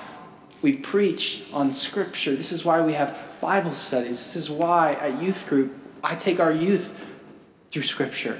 we 0.62 0.76
preach 0.78 1.46
on 1.54 1.72
Scripture. 1.72 2.36
This 2.36 2.52
is 2.52 2.66
why 2.66 2.82
we 2.82 2.94
have 2.94 3.18
Bible 3.42 3.74
studies. 3.74 4.10
This 4.10 4.36
is 4.36 4.50
why 4.50 4.94
at 4.94 5.22
youth 5.22 5.48
group, 5.48 5.74
I 6.04 6.16
take 6.16 6.40
our 6.40 6.52
youth 6.52 7.06
through 7.72 7.84
Scripture. 7.84 8.40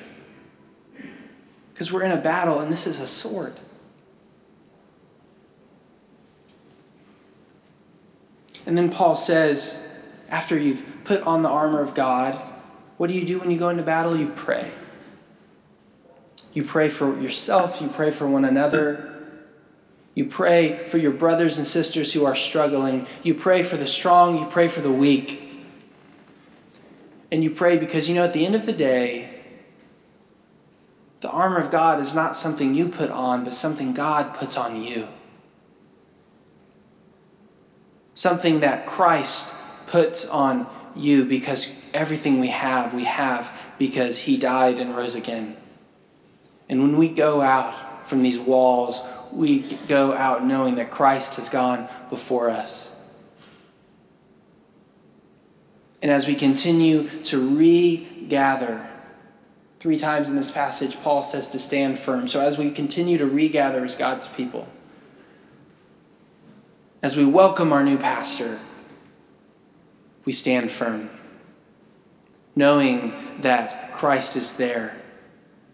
Because 1.74 1.92
we're 1.92 2.04
in 2.04 2.12
a 2.12 2.22
battle 2.22 2.60
and 2.60 2.72
this 2.72 2.88
is 2.88 3.00
a 3.00 3.08
sword. 3.08 3.54
And 8.66 8.78
then 8.78 8.90
Paul 8.90 9.16
says, 9.16 10.06
after 10.30 10.58
you've 10.58 10.86
put 11.06 11.22
on 11.22 11.42
the 11.42 11.50
armor 11.50 11.82
of 11.82 11.94
God, 11.94 12.36
what 12.98 13.10
do 13.10 13.14
you 13.14 13.26
do 13.26 13.40
when 13.40 13.52
you 13.52 13.58
go 13.58 13.70
into 13.70 13.84
battle? 13.84 14.18
You 14.18 14.28
pray. 14.28 14.72
You 16.54 16.64
pray 16.64 16.90
for 16.90 17.20
yourself, 17.20 17.82
you 17.82 17.88
pray 17.88 18.10
for 18.10 18.28
one 18.28 18.44
another. 18.44 19.17
You 20.18 20.26
pray 20.26 20.76
for 20.76 20.98
your 20.98 21.12
brothers 21.12 21.60
and 21.60 21.68
sisters 21.68 22.12
who 22.12 22.26
are 22.26 22.34
struggling. 22.34 23.06
You 23.22 23.36
pray 23.36 23.62
for 23.62 23.78
the 23.78 23.86
strong, 23.86 24.40
you 24.40 24.48
pray 24.48 24.68
for 24.68 24.82
the 24.82 24.92
weak. 24.92 25.44
And 27.32 27.44
you 27.44 27.52
pray 27.52 27.78
because 27.78 28.10
you 28.10 28.16
know 28.16 28.24
at 28.24 28.34
the 28.34 28.44
end 28.44 28.56
of 28.56 28.66
the 28.66 28.74
day, 28.74 29.30
the 31.20 31.30
armor 31.30 31.60
of 31.60 31.70
God 31.70 32.00
is 32.00 32.16
not 32.16 32.36
something 32.36 32.74
you 32.74 32.90
put 32.90 33.12
on, 33.12 33.44
but 33.44 33.54
something 33.54 33.94
God 33.94 34.34
puts 34.34 34.58
on 34.58 34.82
you. 34.82 35.08
Something 38.16 38.62
that 38.62 38.88
Christ 38.88 39.86
puts 39.86 40.28
on 40.28 40.66
you 40.96 41.26
because 41.26 41.92
everything 41.94 42.40
we 42.40 42.48
have, 42.48 42.92
we 42.96 43.04
have 43.04 43.56
because 43.78 44.18
he 44.18 44.36
died 44.36 44.80
and 44.80 44.98
rose 44.98 45.14
again. 45.14 45.58
And 46.68 46.82
when 46.82 46.98
we 46.98 47.08
go 47.08 47.42
out 47.42 48.08
from 48.08 48.24
these 48.24 48.40
walls, 48.40 49.04
we 49.38 49.60
go 49.88 50.14
out 50.14 50.44
knowing 50.44 50.76
that 50.76 50.90
Christ 50.90 51.36
has 51.36 51.50
gone 51.50 51.88
before 52.10 52.50
us. 52.50 52.94
And 56.02 56.12
as 56.12 56.28
we 56.28 56.36
continue 56.36 57.08
to 57.26 57.56
regather, 57.56 58.90
three 59.80 59.98
times 59.98 60.30
in 60.30 60.36
this 60.36 60.50
passage, 60.50 61.00
Paul 61.02 61.22
says 61.22 61.52
to 61.52 61.60
stand 61.60 62.00
firm. 62.00 62.28
So 62.28 62.42
as 62.42 62.58
we 62.58 62.72
continue 62.72 63.20
to 63.20 63.28
regather 63.28 63.86
as 63.86 63.96
God's 63.96 64.28
people, 64.28 64.68
as 67.04 67.16
we 67.16 67.24
welcome 67.24 67.72
our 67.72 67.84
new 67.84 67.98
pastor, 67.98 68.58
we 70.26 70.34
stand 70.34 70.72
firm, 70.72 71.12
knowing 72.56 73.14
that 73.42 73.94
Christ 73.94 74.36
is 74.36 74.58
there 74.58 75.00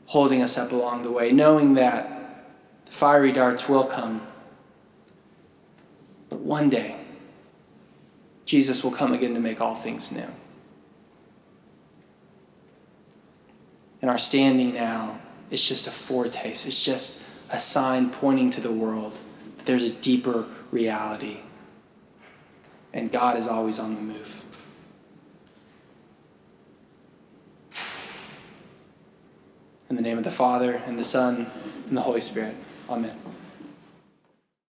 holding 0.08 0.42
us 0.42 0.58
up 0.58 0.74
along 0.74 1.04
the 1.04 1.12
way, 1.12 1.32
knowing 1.32 1.76
that 1.76 2.13
fiery 2.94 3.32
darts 3.32 3.68
will 3.68 3.86
come. 3.86 4.22
But 6.30 6.40
one 6.42 6.70
day, 6.70 6.96
Jesus 8.46 8.84
will 8.84 8.92
come 8.92 9.14
again 9.14 9.34
to 9.34 9.40
make 9.40 9.60
all 9.60 9.74
things 9.74 10.12
new. 10.12 10.28
And 14.02 14.12
our 14.12 14.20
standing 14.20 14.76
now 14.76 15.20
is 15.50 15.68
just 15.68 15.88
a 15.88 15.92
foretaste, 15.92 16.68
it's 16.68 16.86
just 16.86 17.28
a 17.52 17.58
sign 17.58 18.12
pointing 18.12 18.52
to 18.52 18.62
the 18.62 18.72
world 18.72 19.18
that 19.58 19.66
there's 19.66 19.86
a 19.86 19.92
deeper 19.94 20.46
reality. 20.70 21.38
And 22.94 23.12
God 23.12 23.38
is 23.38 23.48
always 23.48 23.80
on 23.80 23.96
the 23.96 24.02
move. 24.02 24.46
In 29.90 29.96
the 29.96 30.04
name 30.04 30.20
of 30.20 30.24
the 30.24 30.32
Father, 30.32 30.76
and 30.86 30.98
the 30.98 31.04
Son, 31.04 31.48
and 31.88 31.98
the 31.98 32.02
Holy 32.02 32.22
Spirit. 32.22 32.56
Amen. 32.94 33.43